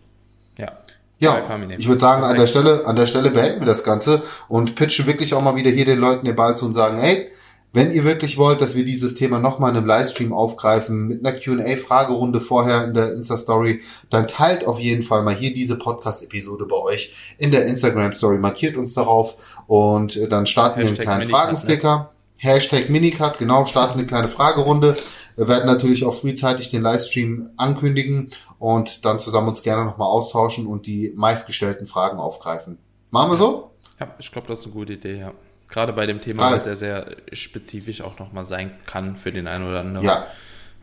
Ja. 0.58 0.72
Ja, 1.20 1.58
ich 1.78 1.88
würde 1.88 2.02
sagen, 2.02 2.24
an 2.24 2.36
der 2.36 2.48
Stelle, 2.48 2.86
an 2.86 2.98
der 2.98 3.08
Stelle 3.08 3.30
beenden 3.30 3.62
wir 3.62 3.66
das 3.66 3.86
Ganze 3.86 4.24
und 4.50 4.76
pitchen 4.76 5.06
wirklich 5.06 5.34
auch 5.34 5.42
mal 5.42 5.56
wieder 5.56 5.72
hier 5.72 5.86
den 5.86 6.00
Leuten 6.00 6.26
den 6.26 6.36
Ball 6.36 6.58
zu 6.58 6.66
und 6.66 6.74
sagen, 6.74 6.98
hey, 6.98 7.30
wenn 7.74 7.92
ihr 7.92 8.04
wirklich 8.04 8.38
wollt, 8.38 8.62
dass 8.62 8.76
wir 8.76 8.86
dieses 8.86 9.16
Thema 9.16 9.40
nochmal 9.40 9.72
in 9.72 9.78
einem 9.78 9.88
Livestream 9.88 10.32
aufgreifen, 10.32 11.08
mit 11.08 11.26
einer 11.26 11.38
Q&A-Fragerunde 11.38 12.40
vorher 12.40 12.86
in 12.86 12.94
der 12.94 13.14
Insta-Story, 13.14 13.82
dann 14.12 14.28
teilt 14.28 14.66
auf 14.66 14.80
jeden 14.80 15.02
Fall 15.02 15.24
mal 15.24 15.34
hier 15.34 15.54
diese 15.54 15.76
Podcast-Episode 15.76 16.66
bei 16.66 16.76
euch 16.76 17.16
in 17.40 17.50
der 17.50 17.66
Instagram-Story, 17.66 18.38
markiert 18.38 18.78
uns 18.78 18.94
darauf 18.94 19.64
und 19.66 20.16
äh, 20.16 20.28
dann 20.28 20.46
starten 20.46 20.82
Hashtag 20.82 20.84
wir 20.84 20.88
einen 20.88 20.98
kleinen 20.98 21.20
Minicut, 21.22 21.40
Fragensticker. 21.40 21.98
Ne? 21.98 22.10
Hashtag 22.38 22.90
Minicut, 22.90 23.38
genau, 23.40 23.66
starten 23.66 23.98
eine 23.98 24.06
kleine 24.06 24.28
Fragerunde. 24.28 24.96
Wir 25.36 25.48
werden 25.48 25.66
natürlich 25.66 26.06
auch 26.06 26.14
frühzeitig 26.14 26.70
den 26.70 26.84
Livestream 26.84 27.50
ankündigen 27.58 28.30
und 28.60 29.06
dann 29.06 29.18
zusammen 29.18 29.48
uns 29.48 29.64
gerne 29.64 29.86
nochmal 29.86 30.10
austauschen 30.10 30.68
und 30.68 30.86
die 30.86 31.12
meistgestellten 31.16 31.88
Fragen 31.88 32.20
aufgreifen. 32.20 32.78
Machen 33.10 33.32
wir 33.32 33.38
so? 33.38 33.72
Ja, 34.00 34.14
ich 34.20 34.32
glaube, 34.32 34.48
das 34.48 34.60
ist 34.60 34.66
eine 34.66 34.74
gute 34.74 34.94
Idee, 34.94 35.20
ja. 35.20 35.34
Gerade 35.74 35.92
bei 35.92 36.06
dem 36.06 36.22
Thema, 36.22 36.52
weil 36.52 36.60
es 36.60 36.66
sehr, 36.66 36.78
sehr 36.78 37.08
spezifisch 37.32 38.02
auch 38.02 38.20
nochmal 38.20 38.46
sein 38.46 38.70
kann 38.86 39.16
für 39.16 39.32
den 39.32 39.48
einen 39.48 39.68
oder 39.68 39.80
anderen. 39.80 40.06
Ja. 40.06 40.28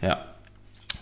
Ja. 0.03 0.24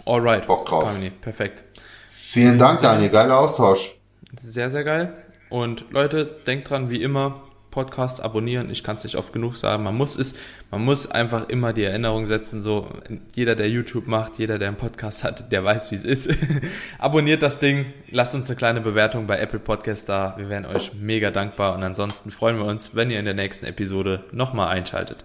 Alright. 0.05 0.47
Bock 0.47 0.67
drauf. 0.67 0.93
Kamini. 0.93 1.09
Perfekt. 1.09 1.65
Vielen 2.07 2.59
Dank, 2.59 2.83
Daniel. 2.83 3.09
Geiler 3.09 3.39
Austausch. 3.39 3.95
Sehr, 4.39 4.69
sehr 4.69 4.85
geil. 4.85 5.15
Und 5.49 5.91
Leute, 5.91 6.27
denkt 6.47 6.69
dran, 6.69 6.91
wie 6.91 7.03
immer, 7.03 7.41
Podcast 7.79 8.21
abonnieren. 8.21 8.71
Ich 8.71 8.83
kann 8.83 8.97
es 8.97 9.05
nicht 9.05 9.15
oft 9.15 9.33
genug 9.33 9.55
sagen. 9.55 9.85
Man 9.85 9.95
muss 9.95 10.19
es, 10.19 10.35
man 10.73 10.85
muss 10.85 11.09
einfach 11.09 11.49
immer 11.49 11.73
die 11.73 11.85
Erinnerung 11.85 12.27
setzen. 12.27 12.61
So 12.61 12.89
jeder, 13.37 13.55
der 13.55 13.71
YouTube 13.71 14.09
macht, 14.09 14.37
jeder, 14.37 14.59
der 14.59 14.67
einen 14.67 14.77
Podcast 14.77 15.23
hat, 15.23 15.53
der 15.53 15.63
weiß, 15.63 15.93
wie 15.93 15.95
es 15.95 16.05
ist. 16.05 16.37
Abonniert 16.99 17.41
das 17.41 17.61
Ding, 17.61 17.87
lasst 18.11 18.35
uns 18.35 18.51
eine 18.51 18.57
kleine 18.57 18.81
Bewertung 18.81 19.29
bei 19.29 19.39
Apple 19.39 19.61
Podcast 19.61 20.09
da. 20.09 20.35
Wir 20.39 20.49
wären 20.49 20.67
euch 20.67 20.93
mega 20.95 21.31
dankbar 21.31 21.77
und 21.77 21.85
ansonsten 21.85 22.33
freuen 22.33 22.59
wir 22.59 22.65
uns, 22.65 22.97
wenn 22.97 23.13
ihr 23.13 23.21
in 23.21 23.25
der 23.25 23.35
nächsten 23.35 23.65
Episode 23.67 24.25
nochmal 24.33 24.71
einschaltet. 24.71 25.25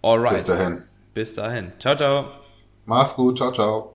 Alright. 0.00 0.32
Bis 0.32 0.44
dahin. 0.44 0.82
Bis 1.12 1.34
dahin. 1.34 1.72
Ciao, 1.78 1.94
ciao. 1.94 2.24
Mach's 2.86 3.14
gut. 3.14 3.36
Ciao, 3.36 3.52
ciao. 3.52 3.90